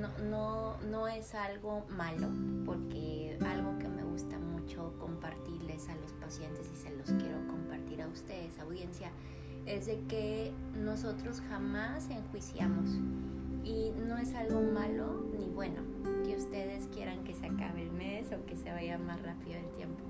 no, 0.00 0.08
no, 0.30 0.80
no 0.90 1.08
es 1.08 1.34
algo 1.34 1.84
malo, 1.90 2.28
porque 2.64 3.38
algo 3.46 3.78
que 3.78 3.88
me 3.88 4.02
gusta 4.04 4.38
mucho 4.38 4.94
compartirles 4.98 5.88
a 5.88 5.96
los 5.96 6.12
pacientes 6.12 6.70
y 6.72 6.76
se 6.76 6.90
los 6.96 7.06
quiero 7.22 7.46
compartir 7.48 8.02
a 8.02 8.08
ustedes, 8.08 8.58
audiencia, 8.58 9.10
es 9.66 9.86
de 9.86 10.00
que 10.08 10.52
nosotros 10.74 11.40
jamás 11.48 12.08
enjuiciamos 12.10 12.90
y 13.64 13.92
no 14.08 14.18
es 14.18 14.34
algo 14.34 14.60
malo 14.60 15.24
ni 15.38 15.48
bueno 15.48 15.82
ustedes 16.52 16.86
quieran 16.88 17.24
que 17.24 17.32
se 17.32 17.46
acabe 17.46 17.82
el 17.82 17.92
mes 17.92 18.30
o 18.30 18.44
que 18.44 18.54
se 18.56 18.70
vaya 18.70 18.98
más 18.98 19.22
rápido 19.22 19.58
el 19.58 19.70
tiempo, 19.70 20.04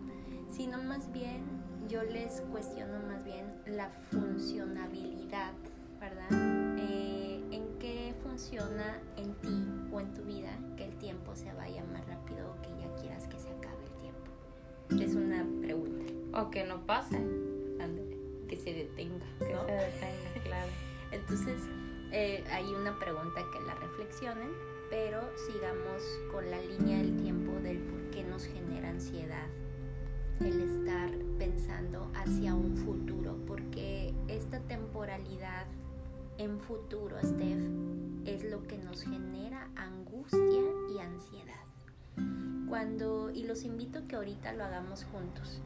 sino 0.51 0.83
más 0.83 1.13
bien 1.13 1.41
yo 1.89 2.03
les 2.03 2.41
cuestiono 2.51 2.99
más 3.07 3.23
bien 3.23 3.47
la 3.65 3.91
funcionabilidad, 4.11 5.53
¿verdad? 6.01 6.27
Eh, 6.79 7.45
¿En 7.53 7.79
qué 7.79 8.13
funciona 8.25 8.99
en 9.17 9.35
ti 9.35 9.65
o 9.93 10.01
en 10.01 10.13
tu 10.15 10.23
vida 10.23 10.51
que 10.77 10.87
el 10.87 10.97
tiempo 10.99 11.37
se 11.37 11.53
vaya 11.53 11.85
más 11.93 12.05
rápido 12.09 12.51
o 12.51 12.61
que 12.61 12.71
ya 12.71 12.93
quieras 13.01 13.29
que 13.29 13.39
se 13.39 13.49
acabe 13.51 13.85
el 13.85 14.01
tiempo? 14.01 15.05
Es 15.05 15.15
una 15.15 15.47
pregunta. 15.61 16.41
O 16.41 16.51
que 16.51 16.65
no 16.65 16.85
pase. 16.85 17.19
Ándale, 17.19 18.19
que 18.49 18.57
se 18.57 18.73
detenga, 18.73 19.25
Que 19.39 19.53
¿no? 19.55 19.65
se 19.65 19.73
detenga, 19.73 20.43
claro. 20.43 20.73
Entonces, 21.13 21.61
eh, 22.11 22.43
hay 22.51 22.65
una 22.75 22.99
pregunta 22.99 23.41
que 23.53 23.61
la 23.61 23.75
reflexionen, 23.77 24.51
pero 24.93 25.23
sigamos 25.47 26.03
con 26.31 26.51
la 26.51 26.61
línea 26.61 26.99
del 26.99 27.17
tiempo 27.17 27.53
del 27.63 27.79
por 27.79 28.11
qué 28.11 28.25
nos 28.25 28.45
genera 28.45 28.91
ansiedad 28.91 29.47
el 30.39 30.61
estar 30.61 31.11
pensando 31.39 32.11
hacia 32.15 32.55
un 32.55 32.77
futuro, 32.77 33.39
porque 33.47 34.13
esta 34.29 34.61
temporalidad 34.61 35.65
en 36.37 36.61
futuro, 36.61 37.17
Steph, 37.25 37.71
es 38.27 38.45
lo 38.45 38.65
que 38.65 38.77
nos 38.77 39.03
genera 39.03 39.71
angustia 39.77 40.61
y 40.95 40.99
ansiedad. 40.99 41.65
Cuando, 42.69 43.31
y 43.31 43.45
los 43.45 43.65
invito 43.65 44.01
a 44.01 44.03
que 44.03 44.17
ahorita 44.17 44.53
lo 44.53 44.65
hagamos 44.65 45.05
juntos, 45.05 45.63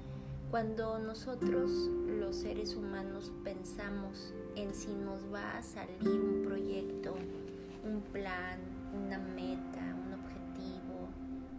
cuando 0.53 1.01
nosotros 1.01 1.73
los 2.07 2.37
seres 2.37 2.77
humanos 2.77 3.33
pensamos 3.43 4.33
en 4.55 4.73
si 4.73 4.95
nos 4.95 5.33
va 5.35 5.59
a 5.59 5.63
salir 5.63 6.21
un 6.21 6.45
proyecto, 6.45 7.17
un 7.85 8.03
plan, 8.13 8.76
una 8.97 9.19
meta, 9.19 9.81
un 10.07 10.15
objetivo 10.15 11.09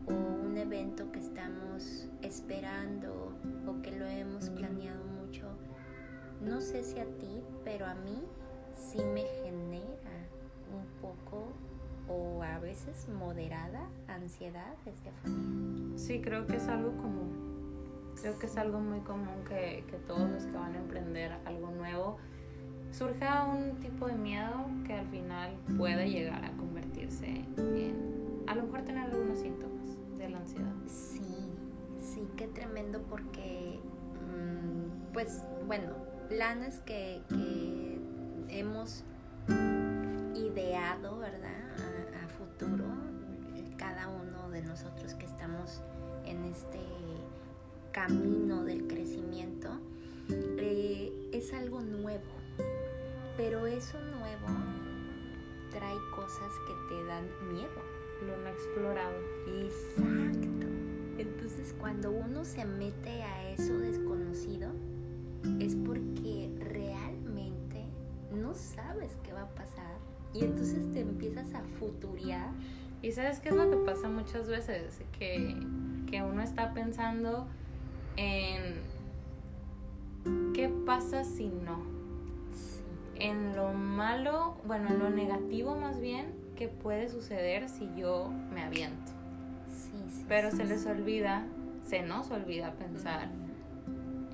o 0.08 0.48
un 0.48 0.58
evento 0.58 1.12
que 1.12 1.20
estamos 1.20 2.08
esperando 2.22 3.34
o 3.68 3.82
que 3.82 3.92
lo 3.92 4.06
hemos 4.06 4.50
planeado 4.50 5.04
mucho, 5.06 5.48
no 6.42 6.62
sé 6.62 6.84
si 6.84 7.00
a 7.00 7.06
ti, 7.06 7.42
pero 7.64 7.86
a 7.86 7.96
mí 7.96 8.24
sí 8.76 9.00
me 9.14 9.24
genera 9.44 9.88
un 10.74 10.86
poco 11.02 11.52
o 12.08 12.42
a 12.42 12.60
veces 12.60 13.08
moderada 13.10 13.88
ansiedad, 14.08 14.74
Estefanía. 14.86 15.98
Sí, 15.98 16.22
creo 16.22 16.48
que 16.48 16.58
es 16.58 16.68
algo 16.68 16.96
común. 16.98 18.14
Creo 18.22 18.40
que 18.40 18.48
es 18.48 18.58
algo 18.58 18.80
muy 18.80 19.00
común 19.02 19.44
que, 19.48 19.84
que 19.90 19.98
todos 19.98 20.30
los 20.30 20.44
que 20.46 20.56
van 20.56 20.74
a 20.76 20.80
emprender 20.80 21.34
algo 21.46 21.70
nuevo 21.72 22.18
surja 22.92 23.46
un 23.46 23.80
tipo 23.80 24.08
de 24.08 24.16
miedo 24.16 24.66
que 24.86 24.94
al 24.94 25.08
final 25.08 25.52
puede 25.78 26.10
llegar 26.10 26.44
a 26.46 26.52
convertirse 26.52 27.46
en, 27.58 28.44
a 28.48 28.56
lo 28.56 28.64
mejor 28.64 28.82
tener 28.84 29.04
algunos 29.04 29.40
síntomas 29.40 29.98
de 30.18 30.30
la 30.30 30.38
ansiedad. 30.40 30.74
Sí, 30.88 31.52
sí, 32.00 32.28
qué 32.38 32.48
tremendo 32.48 33.02
porque, 33.10 33.80
mm, 34.26 35.14
pues 35.14 35.44
bueno, 35.66 35.94
planes 36.30 36.80
que, 36.80 37.22
que 37.30 38.00
hemos 38.50 39.04
ideado, 40.36 41.20
¿verdad? 41.20 41.52
A 42.24 42.28
futuro, 42.28 42.86
cada 43.78 44.08
uno 44.10 44.50
de 44.50 44.62
nosotros 44.62 45.14
que 45.14 45.26
estamos 45.26 45.82
en 46.26 46.44
este 46.46 46.80
camino 47.92 48.64
del 48.64 48.88
crecimiento, 48.88 49.37
pero 53.38 53.68
eso 53.68 54.00
nuevo 54.20 54.48
trae 55.72 55.98
cosas 56.16 56.52
que 56.68 56.74
te 56.90 57.04
dan 57.06 57.26
miedo. 57.54 57.70
Lo 58.26 58.36
no 58.36 58.50
explorado. 58.50 59.16
Exacto. 59.62 60.68
Entonces 61.20 61.76
cuando 61.80 62.12
uno 62.12 62.44
se 62.44 62.66
mete 62.66 63.22
a 63.22 63.52
eso 63.52 63.78
desconocido 63.78 64.72
es 65.60 65.76
porque 65.76 66.52
realmente 66.60 67.86
no 68.32 68.56
sabes 68.56 69.16
qué 69.24 69.34
va 69.34 69.44
a 69.44 69.56
pasar 69.56 69.98
y 70.34 70.44
entonces 70.44 70.92
te 70.92 71.02
empiezas 71.02 71.54
a 71.54 71.62
futuriar. 71.80 72.52
Y 73.04 73.12
sabes 73.12 73.40
qué 73.40 73.50
es 73.50 73.56
lo 73.56 73.70
que 73.70 73.78
pasa 73.78 74.10
muchas 74.10 74.48
veces, 74.48 75.00
que, 75.20 75.56
que 76.08 76.24
uno 76.24 76.42
está 76.42 76.74
pensando 76.74 77.48
en 78.16 78.82
qué 80.54 80.68
pasa 80.68 81.24
si 81.24 81.48
no, 81.48 81.97
en 83.20 83.56
lo 83.56 83.74
malo, 83.74 84.58
bueno, 84.66 84.90
en 84.90 85.00
lo 85.00 85.10
negativo 85.10 85.76
más 85.76 86.00
bien, 86.00 86.34
que 86.56 86.68
puede 86.68 87.10
suceder 87.10 87.70
si 87.70 87.90
yo 87.96 88.30
me 88.54 88.64
aviento. 88.64 89.12
sí, 89.70 89.92
sí. 90.10 90.26
Pero 90.28 90.52
sí, 90.52 90.58
se 90.58 90.66
les 90.66 90.86
olvida, 90.86 91.46
se 91.86 92.02
nos 92.02 92.32
olvida 92.32 92.74
pensar 92.74 93.30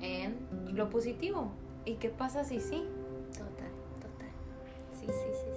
en 0.00 0.36
lo 0.74 0.90
positivo. 0.90 1.50
¿Y 1.84 1.94
qué 1.96 2.08
pasa 2.08 2.44
si 2.44 2.60
sí? 2.60 2.84
Total, 3.32 3.70
total. 4.00 4.28
Sí, 4.98 5.06
sí, 5.06 5.12
sí, 5.12 5.32
sí. 5.34 5.50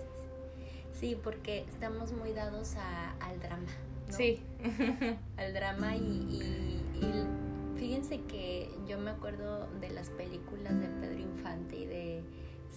sí. 0.94 1.00
Sí, 1.00 1.18
porque 1.24 1.60
estamos 1.70 2.12
muy 2.12 2.34
dados 2.34 2.76
a- 2.76 3.12
al 3.26 3.40
drama. 3.40 3.68
¿no? 4.08 4.14
Sí. 4.14 4.40
al 5.38 5.54
drama 5.54 5.96
y, 5.96 6.02
y- 6.02 6.82
y 7.06 7.78
fíjense 7.80 8.22
que 8.22 8.70
yo 8.88 8.98
me 9.00 9.12
acuerdo 9.12 9.68
de 9.80 9.90
las 9.92 10.10
películas 10.10 10.80
de 10.80 10.88
Pedro 10.88 11.20
Infante 11.20 11.78
y 11.78 11.86
de 11.86 12.24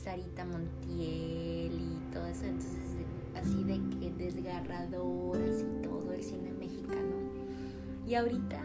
Sarita 0.02 0.46
Montiel 0.46 1.72
y 1.72 2.12
todo 2.12 2.24
eso, 2.26 2.44
entonces 2.46 2.80
así 3.36 3.64
de 3.64 3.80
que 3.98 4.10
desgarrador, 4.12 5.38
así 5.42 5.66
todo 5.82 6.12
el 6.12 6.22
cine 6.22 6.52
mexicano. 6.52 7.16
Y 8.06 8.14
ahorita 8.14 8.60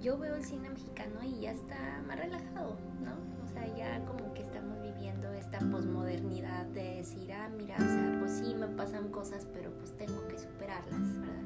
yo 0.00 0.16
veo 0.16 0.36
el 0.36 0.44
cine 0.44 0.70
mexicano 0.70 1.22
y 1.24 1.40
ya 1.40 1.52
está 1.52 2.02
más 2.06 2.18
relajado, 2.18 2.76
¿no? 3.02 3.12
O 3.44 3.48
sea, 3.52 3.66
ya 3.76 4.04
como 4.04 4.32
que 4.32 4.42
estamos 4.42 4.80
viviendo 4.80 5.32
esta 5.32 5.58
posmodernidad 5.58 6.66
de 6.66 6.96
decir, 6.96 7.32
ah, 7.32 7.48
mira, 7.56 7.74
o 7.76 7.80
sea, 7.80 8.16
pues 8.20 8.32
sí 8.32 8.54
me 8.54 8.68
pasan 8.68 9.08
cosas, 9.08 9.46
pero 9.52 9.72
pues 9.78 9.92
tengo 9.96 10.26
que 10.28 10.38
superarlas, 10.38 11.18
¿verdad? 11.18 11.42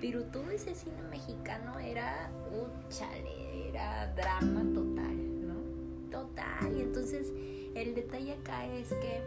Pero 0.00 0.24
todo 0.24 0.50
ese 0.50 0.74
cine 0.74 1.02
mexicano 1.10 1.78
era, 1.78 2.30
uh, 2.52 2.90
chale, 2.90 3.68
era 3.68 4.12
drama 4.14 4.62
total, 4.72 5.46
¿no? 5.46 5.54
Total. 6.10 6.76
Y 6.76 6.82
entonces 6.82 7.32
el 7.76 7.94
detalle 7.94 8.32
acá 8.32 8.66
es 8.66 8.88
que 8.88 9.20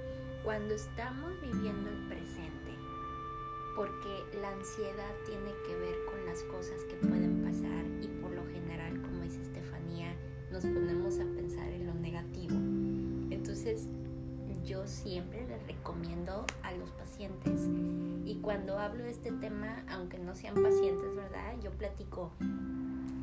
cuando 0.43 0.73
estamos 0.73 1.39
viviendo 1.41 1.87
el 1.89 2.07
presente, 2.07 2.71
porque 3.75 4.37
la 4.41 4.49
ansiedad 4.49 5.13
tiene 5.25 5.53
que 5.67 5.75
ver 5.75 5.95
con 6.05 6.25
las 6.25 6.41
cosas 6.43 6.83
que 6.85 6.95
pueden 6.95 7.43
pasar 7.43 7.85
y 8.01 8.07
por 8.21 8.31
lo 8.31 8.43
general, 8.47 8.99
como 9.03 9.21
dice 9.21 9.41
Estefanía, 9.41 10.15
nos 10.51 10.63
ponemos 10.63 11.19
a 11.19 11.25
pensar 11.25 11.69
en 11.69 11.85
lo 11.85 11.93
negativo. 11.93 12.55
Entonces, 13.29 13.87
yo 14.65 14.85
siempre 14.87 15.47
les 15.47 15.65
recomiendo 15.67 16.45
a 16.63 16.71
los 16.71 16.89
pacientes 16.91 17.61
y 18.25 18.39
cuando 18.41 18.79
hablo 18.79 19.03
de 19.03 19.11
este 19.11 19.31
tema, 19.31 19.83
aunque 19.89 20.17
no 20.17 20.33
sean 20.33 20.55
pacientes, 20.55 21.15
¿verdad? 21.15 21.55
Yo 21.61 21.69
platico, 21.71 22.31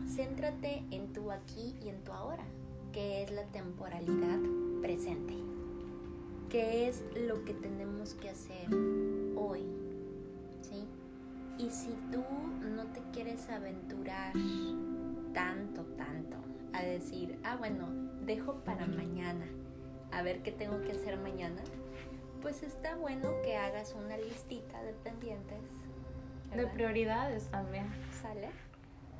céntrate 0.06 0.84
en 0.92 1.12
tu 1.12 1.32
aquí 1.32 1.74
y 1.82 1.88
en 1.88 2.02
tu 2.04 2.12
ahora, 2.12 2.44
que 2.96 3.22
es 3.22 3.30
la 3.30 3.44
temporalidad 3.48 4.38
presente, 4.80 5.34
que 6.48 6.88
es 6.88 7.04
lo 7.14 7.44
que 7.44 7.52
tenemos 7.52 8.14
que 8.14 8.30
hacer 8.30 8.70
hoy, 9.36 9.66
¿sí? 10.62 10.88
Y 11.58 11.68
si 11.68 11.90
tú 12.10 12.24
no 12.74 12.86
te 12.86 13.02
quieres 13.12 13.50
aventurar 13.50 14.32
tanto, 15.34 15.82
tanto, 15.98 16.38
a 16.72 16.80
decir, 16.80 17.38
ah, 17.44 17.56
bueno, 17.56 17.86
dejo 18.24 18.64
para 18.64 18.86
mañana, 18.86 19.44
a 20.10 20.22
ver 20.22 20.42
qué 20.42 20.52
tengo 20.52 20.80
que 20.80 20.92
hacer 20.92 21.18
mañana, 21.18 21.60
pues 22.40 22.62
está 22.62 22.96
bueno 22.96 23.28
que 23.44 23.58
hagas 23.58 23.94
una 23.94 24.16
listita 24.16 24.82
de 24.82 24.94
pendientes. 24.94 25.60
De 26.50 26.66
prioridades 26.66 27.50
también. 27.50 27.88
¿Sale? 28.22 28.48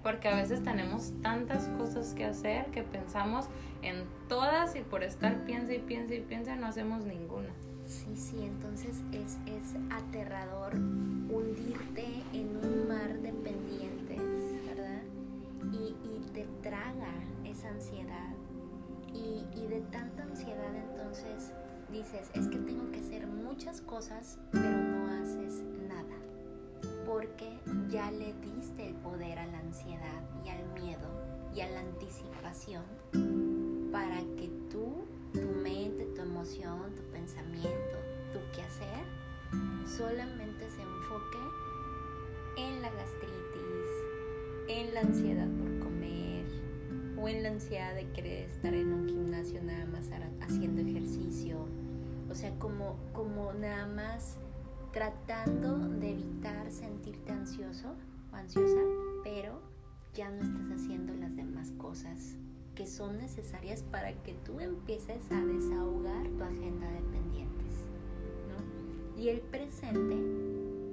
Porque 0.07 0.29
a 0.29 0.37
veces 0.37 0.63
tenemos 0.63 1.13
tantas 1.21 1.67
cosas 1.71 2.15
que 2.15 2.25
hacer 2.25 2.67
que 2.67 2.85
pensamos 2.85 3.47
en 3.83 4.05
todas 4.29 4.77
y 4.77 4.83
por 4.83 5.03
estar 5.03 5.45
piensa 5.47 5.75
y 5.75 5.81
piensa 5.81 6.15
y 6.15 6.21
piensa 6.21 6.55
no 6.55 6.69
hacemos 6.69 7.05
ninguna. 7.05 7.49
Sí, 7.85 8.17
sí, 8.17 8.37
entonces 8.41 9.03
es, 9.11 9.37
es 9.47 9.75
aterrador 9.91 10.77
hundirte 10.77 12.07
en 12.33 12.57
un 12.57 12.87
mar 12.87 13.19
de 13.19 13.33
pendientes, 13.33 14.23
¿verdad? 14.65 15.03
Y, 15.73 15.97
y 16.07 16.25
te 16.33 16.47
traga 16.63 17.13
esa 17.45 17.71
ansiedad. 17.71 18.33
Y, 19.13 19.45
y 19.61 19.67
de 19.67 19.81
tanta 19.91 20.23
ansiedad 20.23 20.73
entonces 20.89 21.53
dices, 21.91 22.31
es 22.33 22.47
que 22.47 22.59
tengo 22.59 22.93
que 22.93 23.01
hacer 23.01 23.27
muchas 23.27 23.81
cosas, 23.81 24.39
pero 24.53 24.71
no 24.71 25.21
haces. 25.21 25.65
Porque 27.07 27.61
ya 27.89 28.11
le 28.11 28.35
diste 28.35 28.89
el 28.89 28.95
poder 28.97 29.39
a 29.39 29.47
la 29.47 29.59
ansiedad 29.61 30.23
y 30.45 30.49
al 30.49 30.83
miedo 30.83 31.09
y 31.55 31.61
a 31.61 31.69
la 31.71 31.81
anticipación 31.81 32.85
para 33.93 34.19
que 34.37 34.51
tú, 34.71 35.05
tu 35.33 35.47
mente, 35.63 36.05
tu 36.15 36.23
emoción, 36.23 36.95
tu 36.95 37.03
pensamiento, 37.13 37.97
tu 38.33 38.39
quehacer, 38.55 39.05
solamente 39.87 40.69
se 40.69 40.83
enfoque 40.83 41.39
en 42.59 42.83
la 42.83 42.91
gastritis, 42.91 43.91
en 44.69 44.95
la 44.95 45.01
ansiedad 45.01 45.49
por 45.49 45.79
comer 45.79 46.45
o 47.19 47.29
en 47.29 47.43
la 47.43 47.51
ansiedad 47.51 47.95
de 47.95 48.11
querer 48.11 48.51
estar 48.51 48.75
en 48.75 48.93
un 48.93 49.09
gimnasio 49.09 49.63
nada 49.63 49.87
más 49.87 50.11
haciendo 50.41 50.83
ejercicio. 50.83 51.67
O 52.31 52.35
sea, 52.35 52.51
como, 52.59 52.97
como 53.13 53.53
nada 53.55 53.87
más 53.87 54.37
tratando 54.93 55.79
de 55.79 56.13
evitar 56.13 56.71
sentirte 56.71 57.33
ansioso 57.33 57.95
o 58.33 58.37
ansiosa, 58.37 58.81
pero 59.23 59.61
ya 60.15 60.31
no 60.31 60.43
estás 60.43 60.71
haciendo 60.71 61.15
las 61.15 61.37
demás 61.37 61.73
cosas 61.73 62.37
que 62.75 62.87
son 62.87 63.17
necesarias 63.17 63.83
para 63.83 64.13
que 64.23 64.35
tú 64.45 64.61
empieces 64.61 65.31
a 65.33 65.45
desahogar 65.45 66.29
tu 66.29 66.45
agenda 66.45 66.89
de 66.91 67.01
pendientes. 67.01 67.87
¿no? 68.49 69.21
Y 69.21 69.31
el 69.31 69.41
presente, 69.41 70.17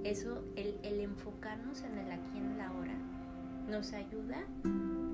eso, 0.10 0.44
el, 0.56 0.80
enfocarnos 0.84 1.82
en 1.84 1.98
el 1.98 2.12
aquí 2.12 2.30
y 2.36 2.38
en 2.40 2.52
el 2.52 2.62
ahora, 2.62 2.96
nos 3.70 3.94
ayuda 3.94 4.44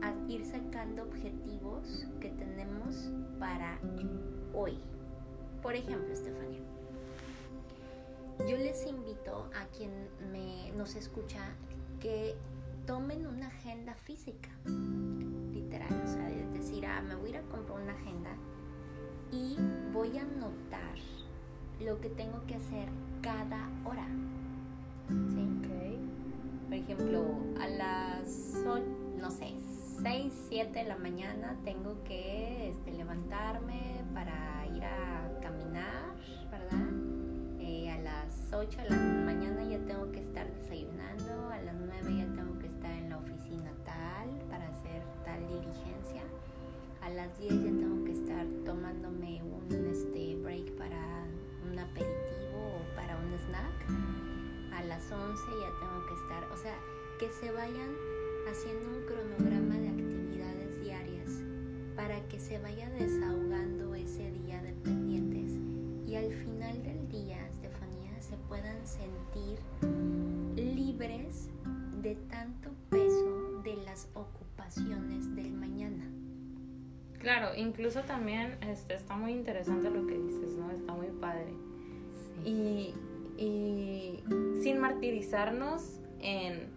a 0.01 0.13
ir 0.27 0.45
sacando 0.45 1.03
objetivos 1.03 2.07
que 2.19 2.29
tenemos 2.29 3.11
para 3.39 3.79
hoy. 4.53 4.79
Por 5.61 5.75
ejemplo, 5.75 6.13
Estefanía, 6.13 6.61
yo 8.47 8.57
les 8.57 8.85
invito 8.85 9.49
a 9.55 9.65
quien 9.77 9.91
me, 10.31 10.71
nos 10.75 10.95
escucha 10.95 11.39
que 11.99 12.35
tomen 12.85 13.27
una 13.27 13.47
agenda 13.47 13.93
física, 13.93 14.49
literal, 15.51 16.01
o 16.03 16.07
sea, 16.07 16.29
es 16.29 16.51
decir, 16.53 16.85
ah, 16.85 17.01
me 17.01 17.15
voy 17.15 17.27
a 17.27 17.29
ir 17.29 17.37
a 17.37 17.41
comprar 17.43 17.81
una 17.81 17.93
agenda 17.93 18.31
y 19.31 19.57
voy 19.93 20.17
a 20.17 20.21
anotar 20.21 20.97
lo 21.79 21.99
que 22.01 22.09
tengo 22.09 22.45
que 22.47 22.55
hacer 22.55 22.89
cada 23.21 23.69
hora. 23.85 24.07
¿Sí? 25.07 25.47
Ok. 25.59 26.65
Por 26.65 26.73
ejemplo, 26.73 27.23
a 27.59 27.67
las, 27.67 28.63
no 29.17 29.31
sé, 29.31 29.53
6, 30.01 30.33
7 30.49 30.79
de 30.79 30.85
la 30.85 30.97
mañana 30.97 31.57
tengo 31.65 32.03
que 32.03 32.69
este, 32.69 32.91
levantarme 32.91 34.03
para 34.13 34.65
ir 34.75 34.83
a 34.83 35.39
caminar, 35.41 36.15
¿verdad? 36.51 36.88
Las 38.09 38.51
8 38.51 38.81
de 38.81 38.89
la 38.89 38.95
mañana 38.97 39.63
ya 39.63 39.77
tengo 39.85 40.11
que 40.11 40.19
estar 40.21 40.51
desayunando, 40.51 41.49
a 41.51 41.61
las 41.61 41.75
9 41.75 42.17
ya 42.17 42.25
tengo 42.33 42.57
que 42.57 42.65
estar 42.65 42.91
en 42.91 43.09
la 43.11 43.17
oficina 43.19 43.71
tal 43.85 44.29
para 44.49 44.67
hacer 44.67 45.03
tal 45.23 45.39
diligencia, 45.47 46.23
a 47.01 47.09
las 47.09 47.37
10 47.37 47.53
ya 47.53 47.69
tengo 47.69 48.03
que 48.05 48.13
estar 48.13 48.47
tomándome 48.65 49.43
un 49.43 49.85
este, 49.85 50.35
break 50.41 50.71
para 50.75 51.27
un 51.69 51.77
aperitivo 51.77 52.81
o 52.81 52.95
para 52.95 53.15
un 53.15 53.31
snack, 53.45 53.77
a 54.73 54.83
las 54.85 55.03
11 55.11 55.43
ya 55.61 55.69
tengo 55.79 56.05
que 56.07 56.15
estar, 56.15 56.43
o 56.51 56.57
sea, 56.57 56.77
que 57.19 57.29
se 57.29 57.51
vayan 57.51 57.91
haciendo 58.49 58.89
un 58.89 59.05
cronograma 59.05 59.75
de 59.77 59.89
actividades 59.89 60.81
diarias 60.81 61.43
para 61.95 62.27
que 62.27 62.39
se 62.39 62.57
vaya 62.57 62.89
desahogando 62.89 63.88
puedan 68.59 68.85
sentir 68.85 69.59
libres 70.55 71.49
de 72.01 72.15
tanto 72.29 72.71
peso 72.89 73.61
de 73.63 73.75
las 73.85 74.09
ocupaciones 74.13 75.33
del 75.35 75.51
mañana. 75.53 76.05
Claro, 77.19 77.55
incluso 77.55 78.01
también 78.01 78.57
este, 78.61 78.95
está 78.95 79.15
muy 79.15 79.31
interesante 79.31 79.89
lo 79.89 80.05
que 80.07 80.17
dices, 80.17 80.53
¿no? 80.55 80.71
Está 80.71 80.93
muy 80.93 81.07
padre. 81.07 81.53
Y, 82.45 82.93
y 83.37 84.23
sin 84.61 84.79
martirizarnos 84.79 85.99
en, 86.19 86.67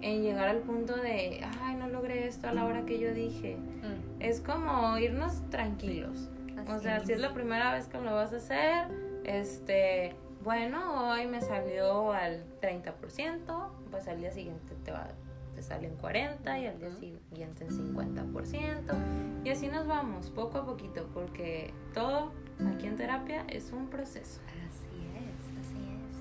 en 0.00 0.22
llegar 0.22 0.48
al 0.48 0.58
punto 0.58 0.96
de, 0.96 1.44
ay, 1.62 1.76
no 1.76 1.88
logré 1.88 2.26
esto 2.26 2.48
a 2.48 2.52
la 2.52 2.64
hora 2.64 2.84
que 2.84 2.98
yo 2.98 3.12
dije. 3.12 3.56
Mm, 3.56 4.20
Es 4.22 4.40
como 4.40 4.96
irnos 4.98 5.48
tranquilos. 5.50 6.28
O 6.66 6.72
así 6.72 6.84
sea, 6.84 7.00
si 7.00 7.12
es 7.12 7.20
la 7.20 7.32
primera 7.32 7.72
vez 7.72 7.86
que 7.86 7.98
lo 7.98 8.12
vas 8.14 8.32
a 8.32 8.36
hacer, 8.36 8.88
este, 9.24 10.14
bueno, 10.48 11.10
hoy 11.10 11.26
me 11.26 11.42
salió 11.42 12.10
al 12.10 12.42
30%, 12.62 13.68
pues 13.90 14.08
al 14.08 14.18
día 14.18 14.30
siguiente 14.30 14.74
te 14.82 14.92
va 14.92 15.08
te 15.54 15.62
salen 15.62 15.94
40 15.96 16.58
y 16.58 16.66
al 16.66 16.78
día 16.78 16.90
siguiente 16.90 17.66
en 17.66 17.94
50%. 17.94 19.44
Y 19.44 19.50
así 19.50 19.68
nos 19.68 19.86
vamos, 19.86 20.30
poco 20.30 20.56
a 20.56 20.64
poquito, 20.64 21.06
porque 21.12 21.74
todo 21.92 22.32
aquí 22.66 22.86
en 22.86 22.96
terapia 22.96 23.44
es 23.48 23.72
un 23.72 23.88
proceso. 23.88 24.40
Así 24.66 24.86
es, 25.18 25.66
así 25.66 25.76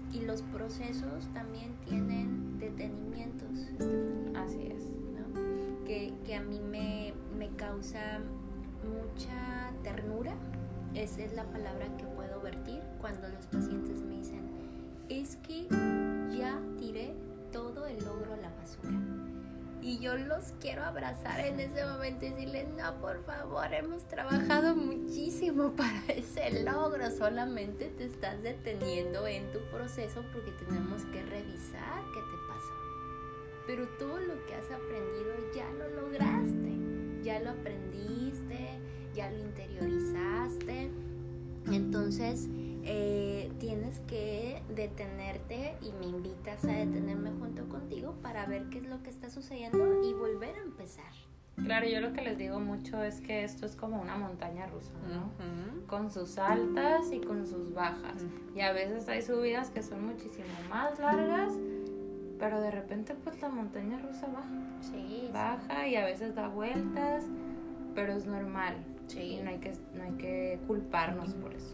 es. 0.10 0.16
Y 0.16 0.26
los 0.26 0.42
procesos 0.42 1.32
también 1.34 1.78
tienen 1.86 2.60
detenimientos, 2.60 3.50
Estefanía. 3.60 4.42
Así 4.44 4.68
es. 4.68 4.84
¿no? 4.84 5.86
que, 5.86 6.14
que 6.26 6.36
a 6.36 6.42
mí 6.42 6.60
me, 6.60 7.14
me 7.38 7.48
causa 7.56 8.20
mucha 8.84 9.72
ternura. 9.84 10.34
Esa 10.96 11.22
es 11.22 11.34
la 11.34 11.46
palabra 11.46 11.86
que 11.98 12.06
puedo 12.06 12.42
vertir 12.42 12.82
cuando 13.00 13.28
los 13.28 13.46
pacientes 13.48 14.02
me 14.02 14.17
es 15.10 15.38
que 15.38 15.68
ya 16.38 16.60
tiré 16.78 17.14
todo 17.52 17.86
el 17.86 18.04
logro 18.04 18.34
a 18.34 18.38
la 18.38 18.50
basura. 18.50 18.98
Y 19.82 20.00
yo 20.00 20.18
los 20.18 20.54
quiero 20.60 20.84
abrazar 20.84 21.40
en 21.40 21.60
ese 21.60 21.86
momento 21.86 22.26
y 22.26 22.30
decirles, 22.30 22.68
no, 22.78 23.00
por 23.00 23.24
favor, 23.24 23.74
hemos 23.74 24.04
trabajado 24.08 24.76
muchísimo 24.76 25.72
para 25.78 26.04
ese 26.08 26.64
logro. 26.64 27.10
Solamente 27.12 27.88
te 27.98 28.06
estás 28.06 28.42
deteniendo 28.42 29.28
en 29.28 29.52
tu 29.52 29.60
proceso 29.72 30.24
porque 30.34 30.52
tenemos 30.66 31.06
que 31.06 31.24
revisar 31.24 32.04
qué 32.14 32.20
te 32.20 32.38
pasó 32.48 32.88
pero 33.68 33.86
todo 34.00 34.18
lo 34.18 34.46
que 34.46 34.56
has 34.56 34.72
aprendido 34.72 35.36
ya 35.54 35.70
lo 35.74 35.90
lograste, 36.02 36.72
ya 37.22 37.40
lo 37.42 37.50
aprendiste, 37.50 38.80
ya 39.14 39.30
lo 39.30 39.40
interiorizaste. 39.40 40.90
Entonces 41.72 42.48
eh, 42.84 43.52
tienes 43.60 44.00
que 44.08 44.62
detenerte 44.74 45.76
y 45.82 45.92
me 45.92 46.06
invitas 46.06 46.64
a 46.64 46.72
detenerme 46.72 47.32
junto 47.32 47.68
contigo 47.68 48.16
para 48.22 48.46
ver 48.46 48.70
qué 48.70 48.80
es 48.80 48.88
lo 48.88 49.04
que 49.04 49.10
está 49.10 49.30
sucediendo 49.30 50.04
y 50.04 50.14
volver 50.14 50.56
a 50.56 50.62
empezar. 50.62 51.12
Claro, 51.64 51.88
yo 51.88 52.00
lo 52.02 52.14
que 52.14 52.22
les 52.22 52.38
digo 52.38 52.60
mucho 52.60 53.04
es 53.04 53.20
que 53.20 53.44
esto 53.44 53.66
es 53.66 53.76
como 53.76 54.00
una 54.00 54.16
montaña 54.16 54.68
rusa, 54.68 54.94
¿no? 55.12 55.32
Con 55.88 56.12
sus 56.12 56.38
altas 56.38 57.12
y 57.12 57.20
con 57.20 57.48
sus 57.48 57.74
bajas. 57.74 58.24
Y 58.56 58.62
a 58.62 58.72
veces 58.72 59.10
hay 59.10 59.24
subidas 59.24 59.72
que 59.72 59.82
son 59.82 60.06
muchísimo 60.06 60.46
más 60.70 61.00
largas, 61.00 61.54
pero 62.38 62.62
de 62.62 62.70
repente 62.70 63.16
pues 63.16 63.42
la 63.42 63.50
montaña 63.50 63.98
rusa 63.98 64.28
baja. 64.28 64.82
Sí. 64.82 65.30
Baja 65.34 65.88
y 65.88 65.96
a 65.96 66.06
veces 66.06 66.36
da 66.36 66.48
vueltas, 66.48 67.26
pero 67.96 68.14
es 68.14 68.28
normal. 68.28 68.76
Sí. 69.08 69.40
No 69.44 69.50
hay 69.50 69.58
que, 69.58 69.74
no 69.94 70.04
hay 70.04 70.12
que 70.14 70.60
culparnos 70.68 71.34
por 71.36 71.54
eso 71.54 71.74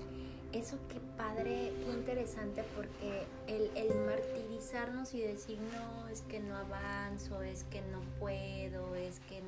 eso 0.54 0.78
qué 0.88 1.00
padre, 1.18 1.74
qué 1.84 1.92
interesante, 1.92 2.64
porque 2.76 3.26
el, 3.48 3.70
el, 3.76 4.06
martirizarnos 4.06 5.14
y 5.14 5.22
decir, 5.22 5.58
no, 5.60 6.08
es 6.10 6.22
que 6.22 6.40
no 6.40 6.56
avanzo, 6.56 7.42
es 7.42 7.64
que 7.66 7.82
no 7.82 8.02
puedo, 8.20 8.96
es 8.96 9.20
que 9.22 9.42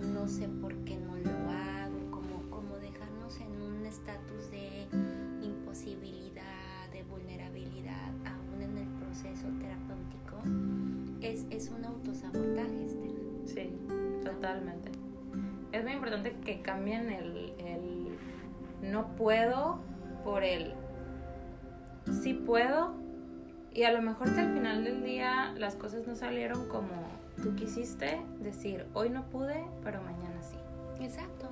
no 0.00 0.28
sé 0.28 0.48
por 0.48 0.74
qué 0.84 0.96
no 0.96 1.16
lo 1.16 1.50
hago, 1.50 2.10
como, 2.10 2.50
como 2.50 2.78
dejarnos 2.78 3.40
en 3.40 3.60
un 3.60 3.84
estatus 3.84 4.50
de 4.50 4.86
imposibilidad, 5.42 6.88
de 6.92 7.02
vulnerabilidad, 7.02 8.10
aún 8.24 8.62
en 8.62 8.78
el 8.78 8.88
proceso 9.04 9.48
terapéutico, 9.58 10.38
es, 11.20 11.46
es 11.50 11.68
un 11.70 11.84
autosabotaje, 11.84 12.84
Esther. 12.84 13.10
Sí, 13.44 13.72
totalmente. 14.24 14.97
Es 15.72 15.82
muy 15.84 15.92
importante 15.92 16.34
que 16.44 16.62
cambien 16.62 17.10
el, 17.10 17.54
el 17.58 18.18
no 18.82 19.14
puedo 19.16 19.80
por 20.24 20.44
el 20.44 20.72
sí 22.22 22.34
puedo 22.34 22.94
y 23.72 23.84
a 23.84 23.92
lo 23.92 24.02
mejor 24.02 24.34
que 24.34 24.40
al 24.40 24.52
final 24.54 24.84
del 24.84 25.04
día 25.04 25.54
las 25.58 25.76
cosas 25.76 26.06
no 26.06 26.16
salieron 26.16 26.68
como 26.68 26.88
tú 27.42 27.54
quisiste, 27.54 28.20
decir 28.40 28.86
hoy 28.94 29.10
no 29.10 29.28
pude, 29.30 29.64
pero 29.84 30.02
mañana 30.02 30.42
sí. 30.42 30.56
Exacto. 31.04 31.48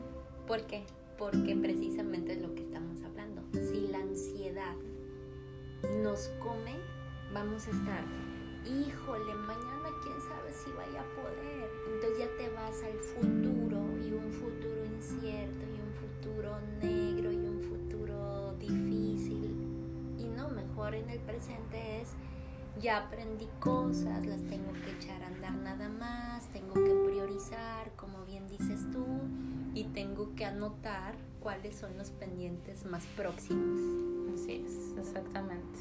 ¿Por 0.47 0.63
qué? 0.67 0.85
Porque 1.19 1.57
precisamente 1.57 2.33
es 2.33 2.43
lo 2.43 2.55
que 2.55 2.63
estamos 2.63 3.03
hablando. 3.03 3.43
Si 3.53 3.89
la 3.89 3.99
ansiedad 3.99 4.75
nos 6.03 6.29
come, 6.41 6.75
vamos 7.33 7.67
a 7.69 7.71
estar, 7.71 8.05
híjole, 8.65 9.35
mañana 9.35 9.89
quién 10.03 10.21
sabe 10.21 10.53
si 10.53 10.71
vaya 10.73 11.01
a 11.01 11.15
poder. 11.15 11.71
Entonces 11.95 12.19
ya 12.19 12.37
te 12.37 12.49
vas 12.55 12.83
al 12.83 12.99
futuro 12.99 13.66
y 14.07 14.13
un 14.13 14.33
futuro 14.33 14.85
incierto 14.85 15.67
y 15.67 15.81
un 15.81 15.93
futuro 15.95 16.61
negro 16.81 17.33
y 17.33 17.47
un 17.47 17.61
futuro 17.63 18.55
difícil. 18.59 19.57
Y 20.19 20.29
no, 20.29 20.49
mejor 20.49 20.95
en 20.95 21.11
el 21.11 21.19
presente 21.21 22.01
es, 22.01 22.11
ya 22.81 22.99
aprendí 22.99 23.49
cosas, 23.59 24.25
las 24.27 24.43
tengo 24.43 24.73
que 24.85 24.93
echar 24.93 25.23
a 25.23 25.29
andar 25.29 25.55
nada 25.55 25.89
más, 25.89 26.47
tengo 26.53 26.75
que 26.75 26.95
priorizar, 27.07 27.93
como 27.97 28.25
bien 28.25 28.47
dices 28.47 28.91
tú, 28.93 29.05
y 29.75 29.85
tengo 29.85 30.35
que 30.35 30.45
anotar 30.45 31.17
cuáles 31.41 31.75
son 31.75 31.97
los 31.97 32.11
pendientes 32.11 32.85
más 32.85 33.05
próximos. 33.17 33.81
Así 34.35 34.65
es, 34.67 34.99
exactamente. 34.99 35.81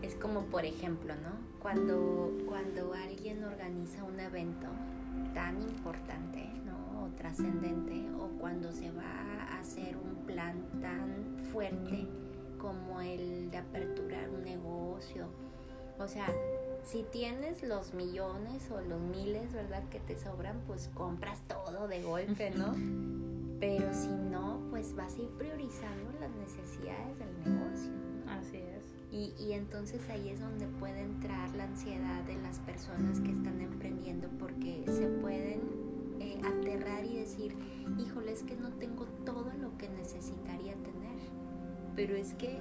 Es 0.00 0.14
como 0.14 0.42
por 0.42 0.64
ejemplo, 0.64 1.14
¿no? 1.16 1.32
Cuando, 1.60 2.32
cuando 2.46 2.94
alguien 2.94 3.42
organiza 3.42 4.04
un 4.04 4.20
evento 4.20 4.68
tan 5.34 5.60
importante, 5.60 6.48
trascendente, 7.18 8.08
o 8.18 8.28
cuando 8.38 8.72
se 8.72 8.90
va 8.92 9.02
a 9.02 9.58
hacer 9.58 9.96
un 9.96 10.24
plan 10.24 10.64
tan 10.80 11.36
fuerte 11.52 12.06
como 12.58 13.00
el 13.00 13.50
de 13.50 13.58
aperturar 13.58 14.30
un 14.30 14.44
negocio. 14.44 15.28
O 15.98 16.06
sea, 16.06 16.26
si 16.84 17.02
tienes 17.02 17.62
los 17.62 17.92
millones 17.92 18.70
o 18.70 18.80
los 18.80 19.00
miles, 19.00 19.52
¿verdad? 19.52 19.82
Que 19.90 19.98
te 20.00 20.16
sobran, 20.16 20.60
pues 20.66 20.88
compras 20.94 21.42
todo 21.48 21.88
de 21.88 22.02
golpe, 22.02 22.50
¿no? 22.50 22.74
Pero 23.58 23.92
si 23.92 24.08
no, 24.08 24.62
pues 24.70 24.94
vas 24.94 25.16
a 25.16 25.22
ir 25.22 25.28
priorizando 25.30 26.12
las 26.20 26.30
necesidades 26.30 27.18
del 27.18 27.52
negocio. 27.52 27.90
Así 28.28 28.58
es. 28.58 28.84
Y, 29.10 29.34
y, 29.42 29.52
entonces 29.52 30.08
ahí 30.10 30.28
es 30.28 30.38
donde 30.38 30.66
puede 30.66 31.00
entrar 31.00 31.54
la 31.56 31.64
ansiedad 31.64 32.22
de 32.24 32.36
las 32.36 32.58
personas 32.60 33.18
que 33.20 33.32
están 33.32 33.60
emprendiendo 33.60 34.28
porque 34.38 34.84
se 34.86 35.08
pueden 35.08 35.62
eh, 36.20 36.38
decir, 37.28 37.54
híjole, 37.98 38.32
es 38.32 38.42
que 38.42 38.56
no 38.56 38.70
tengo 38.70 39.04
todo 39.24 39.52
lo 39.60 39.76
que 39.76 39.88
necesitaría 39.90 40.74
tener. 40.74 41.18
Pero 41.94 42.16
es 42.16 42.32
que 42.34 42.60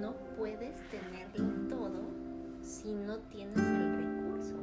no 0.00 0.14
puedes 0.36 0.76
tenerlo 0.90 1.68
todo 1.68 2.02
si 2.62 2.94
no 2.94 3.18
tienes 3.18 3.56
el 3.58 3.96
recurso. 3.96 4.54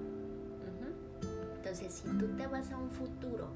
Entonces, 1.58 1.93
si 1.93 2.10
tú 2.17 2.27
te 2.38 2.47
vas 2.47 2.71
a 2.71 2.77
un 2.77 2.89
futuro 2.89 3.47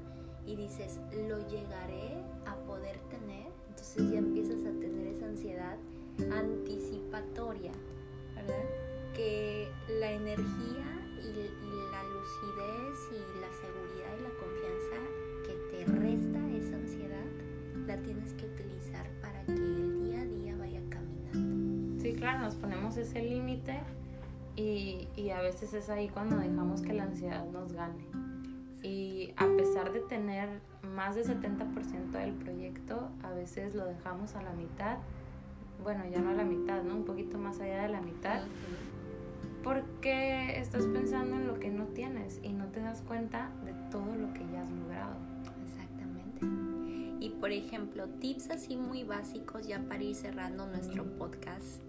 y 0.46 0.56
dices, 0.56 0.98
lo 1.28 1.38
llegaré 1.48 2.22
a 2.46 2.56
poder 2.66 2.98
tener, 3.10 3.52
entonces 3.68 4.10
ya 4.10 4.18
empiezas 4.18 4.60
a 4.60 4.78
tener 4.80 5.06
esa 5.06 5.26
ansiedad 5.26 5.76
anticipatoria, 6.32 7.72
¿verdad? 8.34 8.64
Que 9.14 9.68
la 10.00 10.10
energía 10.10 10.98
y, 11.22 11.90
la 11.92 12.02
lucidez 12.04 12.98
y 13.12 13.40
la 13.40 13.50
seguridad 13.52 14.07
la 17.88 17.96
tienes 17.96 18.32
que 18.34 18.46
utilizar 18.46 19.04
para 19.20 19.44
que 19.44 19.52
el 19.52 20.04
día 20.04 20.20
a 20.20 20.24
día 20.24 20.56
vaya 20.56 20.80
caminando. 20.88 22.00
Sí, 22.00 22.12
claro, 22.12 22.40
nos 22.40 22.54
ponemos 22.54 22.96
ese 22.96 23.20
límite 23.22 23.80
y, 24.54 25.08
y 25.16 25.30
a 25.30 25.40
veces 25.40 25.74
es 25.74 25.90
ahí 25.90 26.08
cuando 26.08 26.36
dejamos 26.36 26.82
que 26.82 26.92
la 26.92 27.02
ansiedad 27.02 27.44
nos 27.46 27.72
gane. 27.72 28.04
Y 28.82 29.32
a 29.36 29.48
pesar 29.56 29.92
de 29.92 30.00
tener 30.00 30.60
más 30.94 31.16
del 31.16 31.24
70% 31.24 32.12
del 32.12 32.34
proyecto, 32.34 33.10
a 33.24 33.30
veces 33.32 33.74
lo 33.74 33.84
dejamos 33.86 34.36
a 34.36 34.42
la 34.42 34.52
mitad 34.52 34.98
bueno, 35.82 36.04
ya 36.10 36.20
no 36.20 36.30
a 36.30 36.34
la 36.34 36.44
mitad, 36.44 36.82
¿no? 36.82 36.94
Un 36.94 37.04
poquito 37.04 37.38
más 37.38 37.60
allá 37.60 37.82
de 37.82 37.88
la 37.88 38.00
mitad. 38.00 38.42
Porque 39.62 40.58
estás 40.58 40.86
pensando 40.86 41.36
en 41.36 41.46
lo 41.46 41.58
que 41.58 41.70
no 41.70 41.84
tienes 41.86 42.40
y 42.42 42.52
no 42.52 42.66
te 42.66 42.80
das 42.80 43.02
cuenta 43.02 43.50
de 43.64 43.72
todo 43.90 44.14
lo 44.14 44.32
que 44.32 44.40
ya 44.52 44.62
has 44.62 44.70
logrado. 44.70 45.16
Y 47.20 47.30
por 47.30 47.50
ejemplo, 47.50 48.08
tips 48.20 48.50
así 48.50 48.76
muy 48.76 49.04
básicos 49.04 49.66
ya 49.66 49.80
para 49.88 50.02
ir 50.02 50.14
cerrando 50.14 50.66
nuestro 50.66 51.04
podcast. 51.16 51.82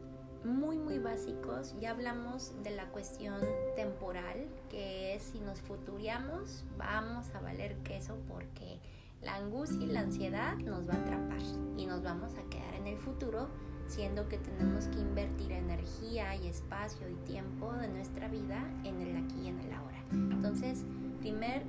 Muy, 0.44 0.78
muy 0.78 1.00
básicos. 1.00 1.76
Ya 1.80 1.92
hablamos 1.92 2.54
de 2.64 2.72
la 2.72 2.86
cuestión 2.92 3.40
temporal, 3.76 4.48
que 4.70 5.16
es 5.16 5.24
si 5.24 5.40
nos 5.40 5.60
futuriamos, 5.60 6.64
vamos 6.78 7.30
a 7.36 7.42
valer 7.42 7.76
queso 7.84 8.18
porque 8.28 8.80
la 9.22 9.36
angustia 9.36 9.86
y 9.86 9.88
la 9.88 10.02
ansiedad 10.02 10.56
nos 10.58 10.88
va 10.88 10.94
a 10.94 11.02
atrapar 11.02 11.42
y 11.78 11.86
nos 11.86 12.02
vamos 12.04 12.34
a 12.36 12.50
quedar 12.50 12.74
en 12.76 12.88
el 12.88 12.98
futuro 12.98 13.50
siendo 13.90 14.30
que 14.30 14.38
tenemos 14.38 14.86
que 14.88 15.00
invertir 15.00 15.52
energía 15.52 16.36
y 16.36 16.48
espacio 16.48 17.10
y 17.10 17.16
tiempo 17.26 17.74
de 17.74 17.90
nuestra 17.90 18.28
vida 18.28 18.64
en 18.84 19.02
el 19.02 19.18
aquí 19.18 19.42
y 19.44 19.48
en 19.48 19.60
el 19.60 19.74
ahora. 19.74 19.98
Entonces, 20.12 20.86
primer 21.20 21.64